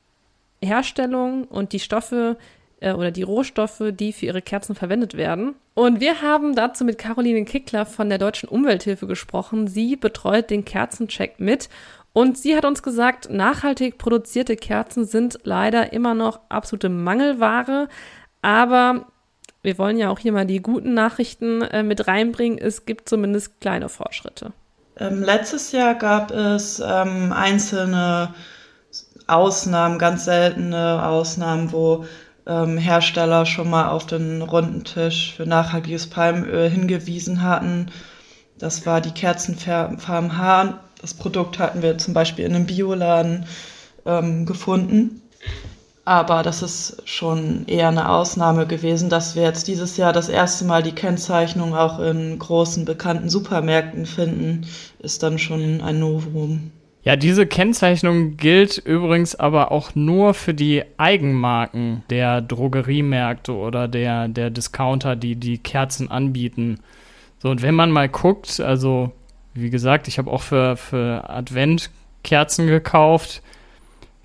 Herstellung 0.61 1.45
und 1.45 1.73
die 1.73 1.79
Stoffe 1.79 2.37
äh, 2.79 2.93
oder 2.93 3.11
die 3.11 3.23
Rohstoffe, 3.23 3.83
die 3.91 4.13
für 4.13 4.27
ihre 4.27 4.41
Kerzen 4.41 4.75
verwendet 4.75 5.15
werden. 5.15 5.55
Und 5.73 5.99
wir 5.99 6.21
haben 6.21 6.55
dazu 6.55 6.83
mit 6.83 6.97
Caroline 6.97 7.45
Kickler 7.45 7.85
von 7.85 8.09
der 8.09 8.17
Deutschen 8.17 8.49
Umwelthilfe 8.49 9.07
gesprochen. 9.07 9.67
Sie 9.67 9.95
betreut 9.95 10.49
den 10.49 10.65
Kerzencheck 10.65 11.39
mit 11.39 11.69
Und 12.13 12.37
sie 12.37 12.55
hat 12.55 12.65
uns 12.65 12.81
gesagt, 12.81 13.29
nachhaltig 13.29 13.97
produzierte 13.97 14.55
Kerzen 14.55 15.05
sind 15.05 15.39
leider 15.43 15.93
immer 15.93 16.15
noch 16.15 16.39
absolute 16.49 16.89
Mangelware. 16.89 17.89
Aber 18.41 19.07
wir 19.67 19.77
wollen 19.77 19.97
ja 19.97 20.09
auch 20.09 20.19
hier 20.19 20.31
mal 20.31 20.45
die 20.45 20.61
guten 20.61 20.93
Nachrichten 20.93 21.61
äh, 21.61 21.83
mit 21.83 22.07
reinbringen. 22.07 22.57
Es 22.57 22.85
gibt 22.85 23.09
zumindest 23.09 23.59
kleine 23.59 23.89
Fortschritte. 23.89 24.53
Ähm, 24.97 25.21
letztes 25.21 25.73
Jahr 25.73 25.93
gab 25.95 26.31
es 26.31 26.79
ähm, 26.79 27.33
einzelne 27.33 28.33
Ausnahmen, 29.27 29.99
ganz 29.99 30.23
seltene 30.23 31.05
Ausnahmen, 31.05 31.73
wo 31.73 32.05
ähm, 32.45 32.77
Hersteller 32.77 33.45
schon 33.45 33.69
mal 33.69 33.89
auf 33.89 34.05
den 34.05 34.41
runden 34.41 34.85
Tisch 34.85 35.33
für 35.35 35.45
nachhaltiges 35.45 36.07
Palmöl 36.07 36.69
hingewiesen 36.69 37.43
hatten. 37.43 37.91
Das 38.57 38.85
war 38.85 39.01
die 39.01 39.11
Kerzenfarm 39.11 40.37
Hahn. 40.37 40.79
Das 41.01 41.13
Produkt 41.13 41.59
hatten 41.59 41.81
wir 41.81 41.97
zum 41.97 42.13
Beispiel 42.13 42.45
in 42.45 42.55
einem 42.55 42.67
Bioladen 42.67 43.45
ähm, 44.05 44.45
gefunden. 44.45 45.21
Aber 46.07 46.41
das 46.41 46.61
ist 46.61 47.01
schon 47.03 47.65
eher 47.67 47.89
eine 47.89 48.07
Ausnahme 48.07 48.65
gewesen, 48.65 49.09
dass 49.09 49.35
wir 49.35 49.43
jetzt 49.43 49.67
dieses 49.67 49.97
Jahr 49.97 50.13
das 50.13 50.29
erste 50.29 50.63
Mal 50.63 50.81
die 50.81 50.93
Kennzeichnung 50.93 51.75
auch 51.75 51.99
in 51.99 52.39
großen 52.39 52.85
bekannten 52.85 53.27
Supermärkten 53.27 54.05
finden, 54.05 54.65
ist 54.99 55.21
dann 55.21 55.37
schon 55.37 55.81
ein 55.81 55.99
Novum. 55.99 56.71
Ja, 57.03 57.17
diese 57.17 57.45
Kennzeichnung 57.45 58.37
gilt 58.37 58.77
übrigens 58.77 59.35
aber 59.35 59.73
auch 59.73 59.95
nur 59.95 60.33
für 60.33 60.53
die 60.53 60.85
Eigenmarken 60.95 62.03
der 62.09 62.39
Drogeriemärkte 62.39 63.51
oder 63.51 63.89
der, 63.89 64.29
der 64.29 64.49
Discounter, 64.49 65.17
die 65.17 65.35
die 65.35 65.57
Kerzen 65.57 66.09
anbieten. 66.09 66.79
So, 67.39 67.49
und 67.49 67.61
wenn 67.61 67.75
man 67.75 67.91
mal 67.91 68.07
guckt, 68.07 68.61
also 68.61 69.11
wie 69.53 69.69
gesagt, 69.69 70.07
ich 70.07 70.19
habe 70.19 70.31
auch 70.31 70.41
für, 70.41 70.77
für 70.77 71.29
Advent 71.29 71.89
Kerzen 72.23 72.67
gekauft, 72.67 73.41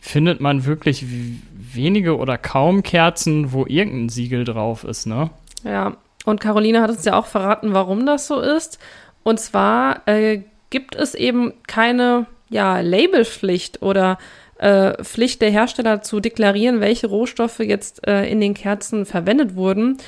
findet 0.04 0.40
man 0.40 0.66
wirklich 0.66 1.06
wenige 1.52 2.18
oder 2.18 2.36
kaum 2.36 2.82
Kerzen, 2.82 3.52
wo 3.52 3.64
irgendein 3.66 4.08
Siegel 4.08 4.44
drauf 4.44 4.82
ist, 4.82 5.06
ne? 5.06 5.30
Ja, 5.62 5.96
und 6.24 6.40
Caroline 6.40 6.82
hat 6.82 6.90
uns 6.90 7.04
ja 7.04 7.16
auch 7.16 7.26
verraten, 7.26 7.72
warum 7.72 8.04
das 8.04 8.26
so 8.26 8.40
ist. 8.40 8.80
Und 9.22 9.38
zwar 9.38 10.06
äh, 10.08 10.42
gibt 10.70 10.96
es 10.96 11.14
eben 11.14 11.52
keine 11.68 12.26
ja, 12.50 12.80
Labelpflicht 12.80 13.80
oder 13.80 14.18
äh, 14.58 15.02
Pflicht 15.04 15.40
der 15.40 15.50
Hersteller 15.50 16.02
zu 16.02 16.18
deklarieren, 16.18 16.80
welche 16.80 17.06
Rohstoffe 17.06 17.60
jetzt 17.60 18.06
äh, 18.06 18.26
in 18.28 18.40
den 18.40 18.54
Kerzen 18.54 19.06
verwendet 19.06 19.54
wurden. 19.54 19.98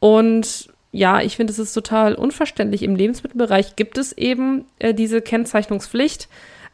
Und 0.00 0.70
ja, 0.92 1.20
ich 1.20 1.36
finde, 1.36 1.52
es 1.52 1.58
ist 1.58 1.74
total 1.74 2.14
unverständlich. 2.14 2.82
Im 2.82 2.96
Lebensmittelbereich 2.96 3.76
gibt 3.76 3.98
es 3.98 4.16
eben 4.16 4.64
äh, 4.78 4.94
diese 4.94 5.20
Kennzeichnungspflicht. 5.20 6.28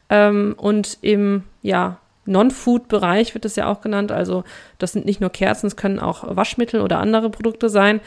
Ähm, 0.09 0.55
und 0.57 0.97
im 1.01 1.43
ja, 1.61 1.99
Non-Food-Bereich 2.29 3.33
wird 3.33 3.45
es 3.45 3.55
ja 3.55 3.67
auch 3.67 3.81
genannt. 3.81 4.11
Also 4.11 4.43
das 4.77 4.93
sind 4.93 5.05
nicht 5.05 5.21
nur 5.21 5.29
Kerzen, 5.29 5.67
es 5.67 5.75
können 5.75 5.99
auch 5.99 6.23
Waschmittel 6.35 6.81
oder 6.81 6.99
andere 6.99 7.29
Produkte 7.29 7.69
sein. 7.69 7.99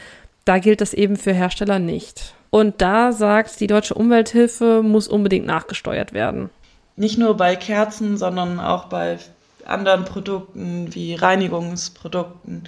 Da 0.45 0.59
gilt 0.59 0.81
das 0.81 0.93
eben 0.93 1.15
für 1.15 1.33
Hersteller 1.33 1.79
nicht. 1.79 2.33
Und 2.49 2.81
da 2.81 3.11
sagt 3.11 3.59
die 3.59 3.67
Deutsche 3.67 3.95
Umwelthilfe, 3.95 4.81
muss 4.83 5.07
unbedingt 5.07 5.45
nachgesteuert 5.45 6.13
werden. 6.13 6.49
Nicht 6.95 7.17
nur 7.17 7.35
bei 7.35 7.55
Kerzen, 7.55 8.17
sondern 8.17 8.59
auch 8.59 8.85
bei 8.85 9.17
anderen 9.65 10.05
Produkten 10.05 10.93
wie 10.93 11.15
Reinigungsprodukten 11.15 12.63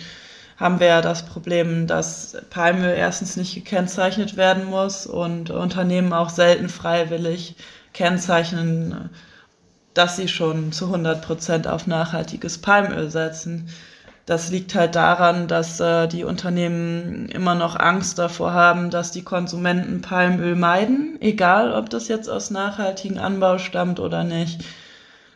haben 0.58 0.80
wir 0.80 0.88
ja 0.88 1.02
das 1.02 1.26
Problem, 1.26 1.86
dass 1.86 2.38
Palmöl 2.50 2.96
erstens 2.96 3.36
nicht 3.36 3.56
gekennzeichnet 3.56 4.38
werden 4.38 4.66
muss 4.66 5.06
und 5.06 5.50
Unternehmen 5.50 6.14
auch 6.14 6.30
selten 6.30 6.70
freiwillig 6.70 7.56
kennzeichnen, 7.94 9.10
dass 9.96 10.18
sie 10.18 10.28
schon 10.28 10.72
zu 10.72 10.86
100 10.86 11.24
Prozent 11.24 11.68
auf 11.68 11.88
nachhaltiges 11.88 12.60
Palmöl 12.60 13.10
setzen. 13.10 13.70
Das 14.28 14.52
liegt 14.52 14.76
halt 14.76 14.96
daran, 14.96 15.48
dass 15.48 15.80
äh, 15.80 16.08
die 16.08 16.24
Unternehmen 16.24 17.30
immer 17.30 17.56
noch 17.56 17.76
Angst 17.76 18.20
davor 18.20 18.54
haben, 18.54 18.90
dass 18.90 19.12
die 19.12 19.24
Konsumenten 19.24 20.02
Palmöl 20.02 20.56
meiden, 20.56 21.18
egal 21.22 21.74
ob 21.74 21.90
das 21.90 22.08
jetzt 22.08 22.30
aus 22.30 22.52
nachhaltigem 22.52 23.20
Anbau 23.20 23.58
stammt 23.58 24.00
oder 24.00 24.24
nicht. 24.24 24.64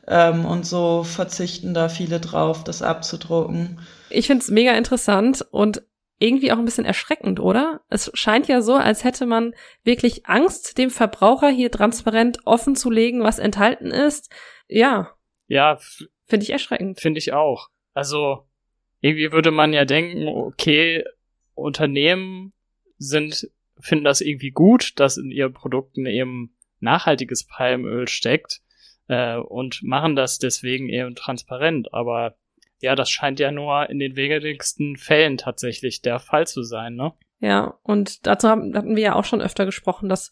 Ähm, 0.08 0.44
und 0.44 0.66
so 0.66 1.04
verzichten 1.04 1.74
da 1.74 1.88
viele 1.88 2.20
drauf, 2.20 2.64
das 2.64 2.82
abzudrucken. 2.82 3.80
Ich 4.10 4.28
finde 4.28 4.44
es 4.44 4.50
mega 4.50 4.74
interessant 4.74 5.46
und 5.52 5.84
irgendwie 6.20 6.52
auch 6.52 6.58
ein 6.58 6.66
bisschen 6.66 6.86
erschreckend, 6.86 7.40
oder? 7.40 7.82
Es 7.90 8.12
scheint 8.14 8.48
ja 8.48 8.62
so, 8.62 8.76
als 8.76 9.04
hätte 9.04 9.26
man 9.26 9.56
wirklich 9.84 10.26
Angst, 10.26 10.78
dem 10.78 10.90
Verbraucher 10.90 11.50
hier 11.50 11.72
transparent 11.72 12.40
offen 12.46 12.76
zu 12.76 12.92
legen, 12.92 13.24
was 13.24 13.40
enthalten 13.40 13.88
ist. 13.88 14.30
Ja. 14.68 15.16
Ja. 15.48 15.80
Finde 16.26 16.44
ich 16.44 16.52
erschreckend. 16.52 17.00
Finde 17.00 17.18
ich 17.18 17.34
auch. 17.34 17.70
Also, 17.94 18.46
irgendwie 19.02 19.32
würde 19.32 19.52
man 19.52 19.74
ja 19.74 19.86
denken, 19.86 20.28
okay, 20.28 21.04
Unternehmen 21.56 22.54
sind, 22.98 23.50
finden 23.80 24.04
das 24.04 24.22
irgendwie 24.22 24.52
gut, 24.52 25.00
dass 25.00 25.18
in 25.18 25.32
ihren 25.32 25.54
Produkten 25.54 26.06
eben 26.06 26.56
nachhaltiges 26.80 27.48
Palmöl 27.48 28.08
steckt 28.08 28.62
äh, 29.08 29.38
und 29.38 29.82
machen 29.84 30.16
das 30.16 30.38
deswegen 30.38 30.90
eben 30.90 31.16
transparent. 31.16 31.94
Aber 31.94 32.36
ja, 32.82 32.96
das 32.96 33.10
scheint 33.10 33.40
ja 33.40 33.52
nur 33.52 33.90
in 33.90 34.00
den 34.00 34.16
wenigsten 34.16 34.96
Fällen 34.96 35.38
tatsächlich 35.38 36.02
der 36.02 36.20
Fall 36.20 36.48
zu 36.48 36.64
sein, 36.64 36.96
ne? 36.96 37.14
Ja, 37.40 37.80
und 37.84 38.28
dazu 38.28 38.50
haben, 38.50 38.76
hatten 38.76 38.96
wir 38.96 39.04
ja 39.04 39.16
auch 39.16 39.24
schon 39.24 39.42
öfter 39.42 39.66
gesprochen, 39.66 40.10
dass, 40.10 40.32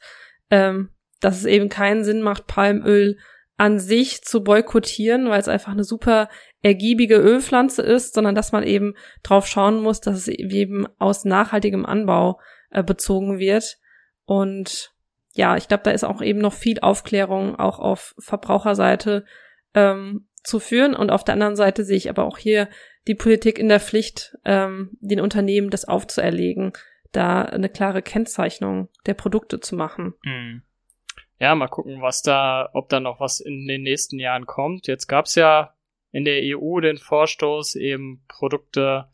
ähm, 0.49 0.89
dass 1.21 1.37
es 1.37 1.45
eben 1.45 1.69
keinen 1.69 2.03
Sinn 2.03 2.21
macht, 2.21 2.47
Palmöl 2.47 3.17
an 3.57 3.79
sich 3.79 4.23
zu 4.23 4.43
boykottieren, 4.43 5.29
weil 5.29 5.39
es 5.39 5.47
einfach 5.47 5.71
eine 5.71 5.83
super 5.83 6.29
ergiebige 6.61 7.15
Ölpflanze 7.15 7.81
ist, 7.81 8.13
sondern 8.13 8.35
dass 8.35 8.51
man 8.51 8.63
eben 8.63 8.93
drauf 9.23 9.47
schauen 9.47 9.81
muss, 9.81 9.99
dass 9.99 10.15
es 10.15 10.27
eben 10.27 10.85
aus 10.99 11.25
nachhaltigem 11.25 11.85
Anbau 11.85 12.39
äh, 12.69 12.83
bezogen 12.83 13.39
wird. 13.39 13.77
Und 14.25 14.93
ja, 15.33 15.57
ich 15.57 15.67
glaube, 15.67 15.83
da 15.83 15.91
ist 15.91 16.03
auch 16.03 16.21
eben 16.21 16.39
noch 16.39 16.53
viel 16.53 16.79
Aufklärung 16.79 17.55
auch 17.55 17.79
auf 17.79 18.15
Verbraucherseite 18.19 19.25
ähm, 19.73 20.27
zu 20.47 20.59
führen. 20.59 20.95
Und 20.95 21.11
auf 21.11 21.23
der 21.23 21.33
anderen 21.33 21.55
Seite 21.55 21.83
sehe 21.83 21.97
ich 21.97 22.09
aber 22.09 22.23
auch 22.23 22.37
hier 22.37 22.69
die 23.07 23.15
Politik 23.15 23.59
in 23.59 23.69
der 23.69 23.79
Pflicht, 23.79 24.37
ähm, 24.45 24.97
den 25.01 25.19
Unternehmen 25.19 25.69
das 25.69 25.85
aufzuerlegen, 25.85 26.73
da 27.11 27.41
eine 27.41 27.69
klare 27.69 28.01
Kennzeichnung 28.01 28.89
der 29.05 29.13
Produkte 29.13 29.59
zu 29.59 29.75
machen. 29.75 30.13
Mhm. 30.23 30.63
Ja, 31.39 31.53
mal 31.53 31.67
gucken, 31.67 32.01
was 32.01 32.23
da, 32.23 32.69
ob 32.73 32.89
da 32.89 32.99
noch 32.99 33.19
was 33.19 33.39
in 33.39 33.67
den 33.67 33.83
nächsten 33.83 34.19
Jahren 34.19 34.45
kommt. 34.45 34.87
Jetzt 34.87 35.07
gab's 35.07 35.35
ja 35.35 35.73
in 36.11 36.25
der 36.25 36.41
EU 36.57 36.79
den 36.79 36.97
Vorstoß, 36.97 37.75
eben 37.75 38.23
Produkte, 38.27 39.07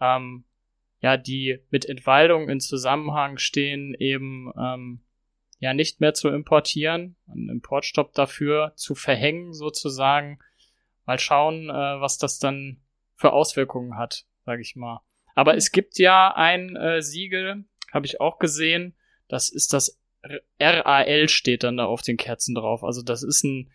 ähm, 0.00 0.44
ja, 1.00 1.16
die 1.16 1.60
mit 1.70 1.86
Entwaldung 1.86 2.48
in 2.48 2.58
Zusammenhang 2.58 3.38
stehen, 3.38 3.94
eben 3.94 4.52
ähm, 4.58 5.00
ja 5.60 5.72
nicht 5.72 6.00
mehr 6.00 6.14
zu 6.14 6.28
importieren, 6.30 7.14
einen 7.30 7.48
Importstopp 7.48 8.12
dafür 8.14 8.72
zu 8.74 8.96
verhängen 8.96 9.52
sozusagen 9.52 10.40
mal 11.08 11.18
schauen, 11.18 11.70
äh, 11.70 11.72
was 11.72 12.18
das 12.18 12.38
dann 12.38 12.82
für 13.16 13.32
Auswirkungen 13.32 13.96
hat, 13.96 14.26
sage 14.44 14.62
ich 14.62 14.76
mal. 14.76 15.00
Aber 15.34 15.56
es 15.56 15.72
gibt 15.72 15.98
ja 15.98 16.34
ein 16.34 16.76
äh, 16.76 17.02
Siegel, 17.02 17.64
habe 17.92 18.06
ich 18.06 18.20
auch 18.20 18.38
gesehen, 18.38 18.94
das 19.26 19.48
ist 19.48 19.72
das 19.72 19.98
RAL 20.60 21.28
steht 21.28 21.62
dann 21.62 21.78
da 21.78 21.86
auf 21.86 22.02
den 22.02 22.16
Kerzen 22.16 22.54
drauf. 22.54 22.84
Also 22.84 23.02
das 23.02 23.22
ist 23.22 23.42
ein 23.42 23.72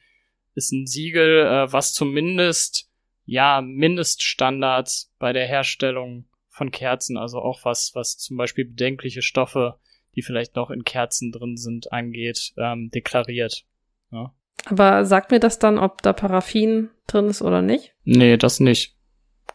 ist 0.55 0.71
ein 0.71 0.85
Siegel, 0.85 1.45
äh, 1.47 1.73
was 1.73 1.93
zumindest 1.93 2.91
ja 3.25 3.61
Mindeststandards 3.61 5.11
bei 5.17 5.33
der 5.33 5.47
Herstellung 5.47 6.25
von 6.49 6.69
Kerzen, 6.69 7.17
also 7.17 7.39
auch 7.39 7.65
was 7.65 7.95
was 7.95 8.17
zum 8.17 8.37
Beispiel 8.37 8.65
bedenkliche 8.65 9.23
Stoffe, 9.23 9.79
die 10.15 10.21
vielleicht 10.21 10.55
noch 10.55 10.69
in 10.69 10.83
Kerzen 10.83 11.31
drin 11.31 11.57
sind, 11.57 11.91
angeht, 11.91 12.53
ähm, 12.57 12.91
deklariert. 12.91 13.65
Ja. 14.11 14.35
Aber 14.65 15.05
sagt 15.05 15.31
mir 15.31 15.39
das 15.39 15.59
dann, 15.59 15.77
ob 15.77 16.01
da 16.01 16.13
Paraffin 16.13 16.89
drin 17.07 17.27
ist 17.27 17.41
oder 17.41 17.61
nicht? 17.61 17.93
Nee, 18.03 18.37
das 18.37 18.59
nicht. 18.59 18.95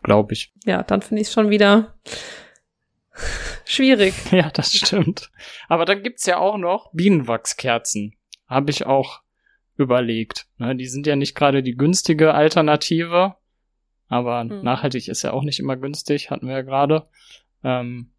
Glaube 0.02 0.34
ich. 0.34 0.52
Ja, 0.64 0.82
dann 0.82 1.02
finde 1.02 1.22
ich 1.22 1.28
es 1.28 1.34
schon 1.34 1.50
wieder 1.50 1.94
schwierig. 3.64 4.14
Ja, 4.30 4.50
das 4.50 4.74
stimmt. 4.74 5.30
Aber 5.68 5.84
dann 5.84 6.02
gibt's 6.02 6.26
ja 6.26 6.38
auch 6.38 6.56
noch 6.56 6.90
Bienenwachskerzen. 6.92 8.14
Habe 8.46 8.70
ich 8.70 8.86
auch 8.86 9.22
überlegt. 9.76 10.46
Ne, 10.58 10.76
die 10.76 10.86
sind 10.86 11.06
ja 11.06 11.16
nicht 11.16 11.34
gerade 11.34 11.62
die 11.62 11.76
günstige 11.76 12.34
Alternative, 12.34 13.36
aber 14.08 14.40
hm. 14.40 14.62
nachhaltig 14.62 15.08
ist 15.08 15.22
ja 15.22 15.32
auch 15.32 15.44
nicht 15.44 15.60
immer 15.60 15.76
günstig, 15.76 16.30
hatten 16.30 16.46
wir 16.46 16.56
ja 16.56 16.62
gerade. 16.62 17.08
Ähm, 17.62 18.12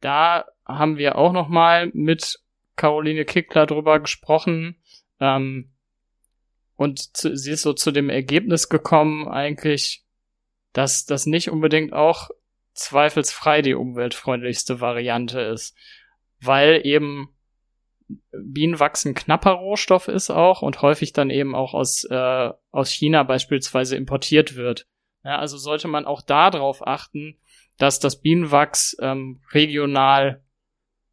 da 0.00 0.44
haben 0.66 0.98
wir 0.98 1.16
auch 1.16 1.32
noch 1.32 1.48
mal 1.48 1.90
mit 1.94 2.40
Caroline 2.76 3.24
Kickler 3.24 3.66
drüber 3.66 4.00
gesprochen, 4.00 4.76
ähm, 5.20 5.71
und 6.82 7.16
zu, 7.16 7.36
sie 7.36 7.52
ist 7.52 7.62
so 7.62 7.72
zu 7.72 7.92
dem 7.92 8.10
Ergebnis 8.10 8.68
gekommen, 8.68 9.28
eigentlich, 9.28 10.04
dass 10.72 11.04
das 11.04 11.26
nicht 11.26 11.48
unbedingt 11.48 11.92
auch 11.92 12.30
zweifelsfrei 12.74 13.62
die 13.62 13.74
umweltfreundlichste 13.74 14.80
Variante 14.80 15.40
ist. 15.40 15.76
Weil 16.40 16.84
eben 16.84 17.28
Bienenwachs 18.32 19.04
ein 19.04 19.14
knapper 19.14 19.52
Rohstoff 19.52 20.08
ist 20.08 20.30
auch 20.30 20.62
und 20.62 20.82
häufig 20.82 21.12
dann 21.12 21.30
eben 21.30 21.54
auch 21.54 21.72
aus, 21.72 22.02
äh, 22.04 22.50
aus 22.72 22.90
China 22.90 23.22
beispielsweise 23.22 23.96
importiert 23.96 24.56
wird. 24.56 24.86
Ja, 25.24 25.38
also 25.38 25.58
sollte 25.58 25.86
man 25.86 26.04
auch 26.04 26.20
darauf 26.20 26.84
achten, 26.84 27.38
dass 27.78 28.00
das 28.00 28.20
Bienenwachs 28.20 28.96
ähm, 29.00 29.40
regional 29.52 30.42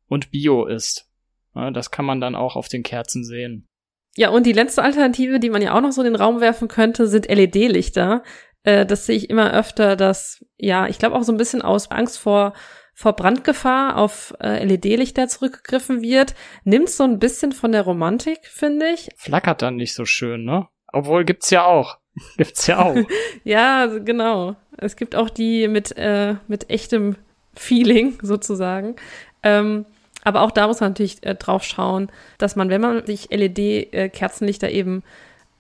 und 0.08 0.32
bio 0.32 0.66
ist. 0.66 1.08
Ja, 1.54 1.70
das 1.70 1.92
kann 1.92 2.06
man 2.06 2.20
dann 2.20 2.36
auch 2.36 2.56
auf 2.56 2.70
den 2.70 2.82
Kerzen 2.82 3.24
sehen. 3.24 3.69
Ja, 4.16 4.30
und 4.30 4.46
die 4.46 4.54
letzte 4.54 4.84
Alternative, 4.84 5.40
die 5.40 5.50
man 5.50 5.62
ja 5.62 5.74
auch 5.74 5.82
noch 5.82 5.92
so 5.92 6.02
in 6.02 6.12
den 6.12 6.16
Raum 6.16 6.42
werfen 6.42 6.68
könnte, 6.68 7.08
sind 7.08 7.28
LED-Lichter. 7.30 8.24
Äh, 8.64 8.86
das 8.86 9.06
sehe 9.06 9.16
ich 9.16 9.30
immer 9.30 9.54
öfter, 9.54 9.96
dass, 9.96 10.44
ja, 10.58 10.88
ich 10.88 11.00
glaube 11.00 11.16
auch 11.16 11.24
so 11.24 11.32
ein 11.32 11.38
bisschen 11.38 11.62
aus 11.62 11.92
Angst 11.92 12.20
vor 12.20 12.54
vor 13.00 13.14
Brandgefahr 13.14 13.96
auf 13.96 14.34
äh, 14.42 14.62
LED-Lichter 14.66 15.30
zurückgegriffen 15.30 16.02
wird, 16.02 16.36
nimmt 16.66 16.90
so 16.90 17.06
ein 17.06 17.18
bisschen 17.18 17.54
von 17.54 17.72
der 17.72 17.84
Romantik, 17.84 18.40
finde 18.44 18.90
ich. 18.90 19.08
Flackert 19.16 19.62
dann 19.62 19.78
nicht 19.78 19.94
so 19.94 20.04
schön, 20.04 20.44
ne? 20.44 20.68
Obwohl 20.92 21.24
gibt's 21.24 21.50
ja 21.50 21.64
auch. 21.64 21.98
gibt's 22.38 22.68
ja 22.68 22.80
auch. 22.80 22.98
ja, 23.46 23.86
genau. 23.86 24.58
Es 24.78 24.98
gibt 24.98 25.16
auch 25.16 25.30
die 25.30 25.70
mit, 25.70 25.98
äh, 25.98 26.36
mit 26.50 26.70
echtem 26.70 27.16
Feeling 27.56 28.18
sozusagen. 28.22 28.98
Ähm, 29.44 29.86
aber 30.24 30.42
auch 30.42 30.52
da 30.52 30.68
muss 30.68 30.80
man 30.80 30.92
natürlich 30.92 31.24
äh, 31.26 31.36
drauf 31.36 31.64
schauen, 31.64 32.10
dass 32.38 32.56
man, 32.56 32.70
wenn 32.70 32.82
man 32.82 33.06
sich 33.06 33.30
LED-Kerzenlichter 33.32 34.70
äh, 34.70 34.74
eben 34.74 35.04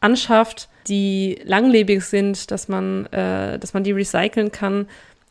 anschafft, 0.01 0.69
die 0.87 1.39
langlebig 1.43 2.03
sind, 2.03 2.51
dass 2.51 2.67
man, 2.67 3.05
äh, 3.07 3.59
dass 3.59 3.73
man 3.73 3.83
die 3.83 3.91
recyceln 3.91 4.51
kann 4.51 4.87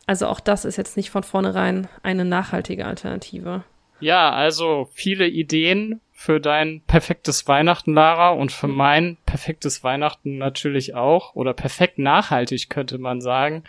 also 0.09 0.25
auch 0.25 0.39
das 0.39 0.65
ist 0.65 0.75
jetzt 0.75 0.97
nicht 0.97 1.11
von 1.11 1.21
vornherein 1.21 1.87
eine 2.01 2.25
nachhaltige 2.25 2.87
Alternative. 2.87 3.63
Ja, 3.99 4.31
also 4.31 4.89
viele 4.91 5.27
Ideen 5.27 6.01
für 6.13 6.39
dein 6.39 6.81
perfektes 6.87 7.47
Weihnachten, 7.47 7.93
Lara, 7.93 8.31
und 8.31 8.51
für 8.51 8.67
mein 8.67 9.17
perfektes 9.27 9.83
Weihnachten 9.83 10.39
natürlich 10.39 10.95
auch. 10.95 11.35
Oder 11.35 11.53
perfekt 11.53 11.99
nachhaltig, 11.99 12.71
könnte 12.71 12.97
man 12.97 13.21
sagen. 13.21 13.65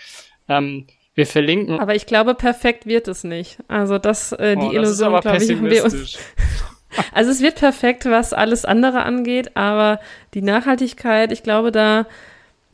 Ähm, 0.48 0.86
wir 1.20 1.26
verlinken. 1.26 1.78
Aber 1.78 1.94
ich 1.94 2.06
glaube, 2.06 2.34
perfekt 2.34 2.86
wird 2.86 3.06
es 3.06 3.22
nicht. 3.22 3.58
Also 3.68 3.98
das, 3.98 4.32
äh, 4.32 4.56
die 4.56 4.66
oh, 4.66 4.72
Illusion, 4.72 5.20
glaube 5.20 5.42
ich, 5.42 5.50
haben 5.50 5.70
wir 5.70 5.84
uns. 5.84 6.18
also 7.12 7.30
es 7.30 7.40
wird 7.40 7.56
perfekt, 7.56 8.06
was 8.06 8.32
alles 8.32 8.64
andere 8.64 9.02
angeht, 9.02 9.56
aber 9.56 10.00
die 10.34 10.42
Nachhaltigkeit, 10.42 11.30
ich 11.30 11.42
glaube, 11.42 11.70
da, 11.70 12.06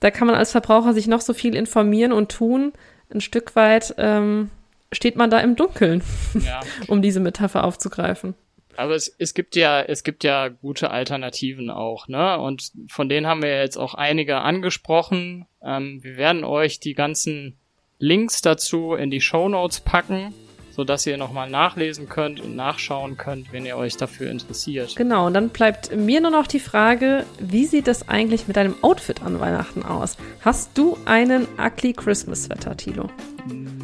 da 0.01 0.11
kann 0.11 0.27
man 0.27 0.37
als 0.37 0.53
Verbraucher 0.53 0.95
sich 0.95 1.07
noch 1.07 1.21
so 1.21 1.35
viel 1.35 1.55
informieren 1.55 2.13
und 2.13 2.31
tun 2.31 2.73
ein 3.13 3.21
Stück 3.21 3.57
weit 3.57 3.95
ähm, 3.99 4.51
steht 4.93 5.17
man 5.17 5.31
da 5.31 5.41
im 5.41 5.57
Dunkeln, 5.57 6.03
ja. 6.35 6.61
um 6.89 7.03
diese 7.03 7.21
Metapher 7.21 7.65
aufzugreifen. 7.65 8.35
Aber 8.77 8.95
es, 8.95 9.15
es 9.19 9.33
gibt 9.33 9.57
ja, 9.57 9.81
es 9.81 10.05
gibt 10.05 10.23
ja 10.23 10.49
gute 10.49 10.91
Alternativen 10.91 11.71
auch, 11.71 12.09
ne? 12.09 12.39
Und 12.39 12.73
von 12.89 13.09
denen 13.09 13.27
haben 13.27 13.43
wir 13.43 13.59
jetzt 13.59 13.79
auch 13.79 13.95
einige 13.95 14.39
angesprochen. 14.39 15.47
Ähm, 15.63 16.03
wir 16.03 16.17
werden 16.17 16.45
euch 16.45 16.79
die 16.79 16.93
ganzen 16.93 17.57
Links 17.99 18.43
dazu 18.43 18.95
in 18.95 19.11
die 19.11 19.21
Show 19.21 19.49
Notes 19.49 19.81
packen 19.81 20.35
so 20.77 20.85
dass 20.85 21.07
ihr 21.07 21.17
nochmal 21.17 21.49
nachlesen 21.49 22.07
könnt 22.07 22.39
und 22.39 22.55
nachschauen 22.55 23.17
könnt, 23.17 23.51
wenn 23.51 23.65
ihr 23.65 23.79
euch 23.79 23.97
dafür 23.97 24.31
interessiert. 24.31 24.95
Genau, 24.95 25.27
und 25.27 25.33
dann 25.33 25.49
bleibt 25.49 25.97
mir 25.97 26.21
nur 26.21 26.31
noch 26.31 26.47
die 26.47 26.61
Frage, 26.61 27.25
wie 27.41 27.65
sieht 27.65 27.89
es 27.89 28.11
eigentlich 28.11 28.47
mit 28.47 28.59
deinem 28.59 28.77
Outfit 28.83 29.23
an 29.23 29.41
Weihnachten 29.41 29.83
aus? 29.83 30.19
Hast 30.43 30.77
du 30.77 30.99
einen 31.07 31.49
ugly 31.59 31.95
Christmas 31.95 32.45
Sweater, 32.45 32.77
Tilo? 32.77 33.09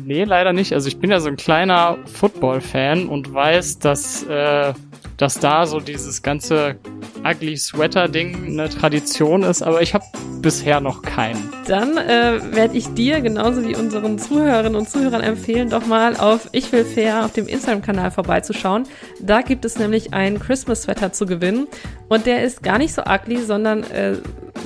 Nee, 0.04 0.24
leider 0.24 0.52
nicht. 0.52 0.72
Also 0.72 0.88
ich 0.88 0.98
bin 0.98 1.10
ja 1.10 1.20
so 1.20 1.28
ein 1.28 1.36
kleiner 1.36 1.96
Football-Fan 2.06 3.08
und 3.08 3.32
weiß, 3.32 3.78
dass, 3.78 4.24
äh, 4.24 4.72
dass 5.16 5.38
da 5.38 5.66
so 5.66 5.80
dieses 5.80 6.22
ganze 6.22 6.76
Ugly 7.24 7.56
Sweater-Ding 7.56 8.46
eine 8.46 8.68
Tradition 8.68 9.44
ist, 9.44 9.62
aber 9.62 9.80
ich 9.80 9.94
habe 9.94 10.04
bisher 10.40 10.80
noch 10.80 11.02
keinen. 11.02 11.48
Dann 11.68 11.96
äh, 11.96 12.40
werde 12.52 12.76
ich 12.76 12.88
dir 12.94 13.20
genauso 13.20 13.64
wie 13.64 13.76
unseren 13.76 14.18
Zuhörerinnen 14.18 14.74
und 14.74 14.90
Zuhörern 14.90 15.22
empfehlen, 15.22 15.70
doch 15.70 15.86
mal 15.86 16.16
auf 16.16 16.48
Ich 16.50 16.72
will 16.72 16.84
fair 16.84 17.24
auf 17.24 17.32
dem 17.32 17.46
Instagram-Kanal 17.46 18.10
vorbeizuschauen. 18.10 18.84
Da 19.20 19.42
gibt 19.42 19.64
es 19.64 19.78
nämlich 19.78 20.12
einen 20.12 20.40
Christmas-Sweater 20.40 21.12
zu 21.12 21.26
gewinnen 21.26 21.68
und 22.08 22.26
der 22.26 22.42
ist 22.42 22.64
gar 22.64 22.78
nicht 22.78 22.92
so 22.92 23.02
ugly, 23.02 23.38
sondern 23.42 23.84
äh, 23.84 24.16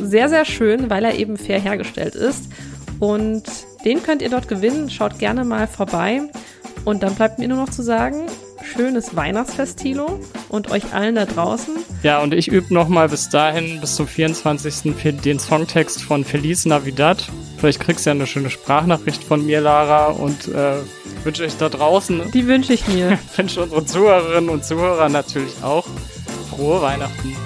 sehr, 0.00 0.30
sehr 0.30 0.46
schön, 0.46 0.88
weil 0.88 1.04
er 1.04 1.14
eben 1.14 1.36
fair 1.36 1.60
hergestellt 1.60 2.14
ist. 2.14 2.50
Und 2.98 3.44
den 3.84 4.02
könnt 4.02 4.22
ihr 4.22 4.30
dort 4.30 4.48
gewinnen. 4.48 4.90
Schaut 4.90 5.18
gerne 5.18 5.44
mal 5.44 5.66
vorbei. 5.66 6.22
Und 6.84 7.02
dann 7.02 7.14
bleibt 7.14 7.38
mir 7.38 7.48
nur 7.48 7.58
noch 7.58 7.70
zu 7.70 7.82
sagen, 7.82 8.26
schönes 8.62 9.16
Weihnachtsfest, 9.16 9.78
Tilo, 9.78 10.20
und 10.48 10.70
euch 10.70 10.92
allen 10.92 11.14
da 11.14 11.24
draußen. 11.24 11.74
Ja, 12.02 12.20
und 12.20 12.34
ich 12.34 12.48
übe 12.48 12.72
nochmal 12.72 13.08
bis 13.08 13.28
dahin, 13.28 13.80
bis 13.80 13.96
zum 13.96 14.06
24. 14.06 14.94
den 15.22 15.38
Songtext 15.38 16.02
von 16.02 16.24
Feliz 16.24 16.66
Navidad. 16.66 17.28
Vielleicht 17.58 17.80
kriegst 17.80 18.06
du 18.06 18.10
ja 18.10 18.14
eine 18.14 18.26
schöne 18.26 18.50
Sprachnachricht 18.50 19.24
von 19.24 19.44
mir, 19.44 19.60
Lara, 19.60 20.06
und 20.06 20.48
äh, 20.48 20.74
wünsche 21.24 21.44
euch 21.44 21.56
da 21.56 21.68
draußen. 21.68 22.30
Die 22.32 22.46
wünsche 22.46 22.72
ich 22.72 22.86
mir. 22.88 23.18
wünsche 23.36 23.62
unseren 23.62 23.86
Zuhörerinnen 23.86 24.50
und 24.50 24.64
Zuhörern 24.64 25.12
natürlich 25.12 25.54
auch 25.62 25.86
frohe 26.50 26.82
Weihnachten. 26.82 27.36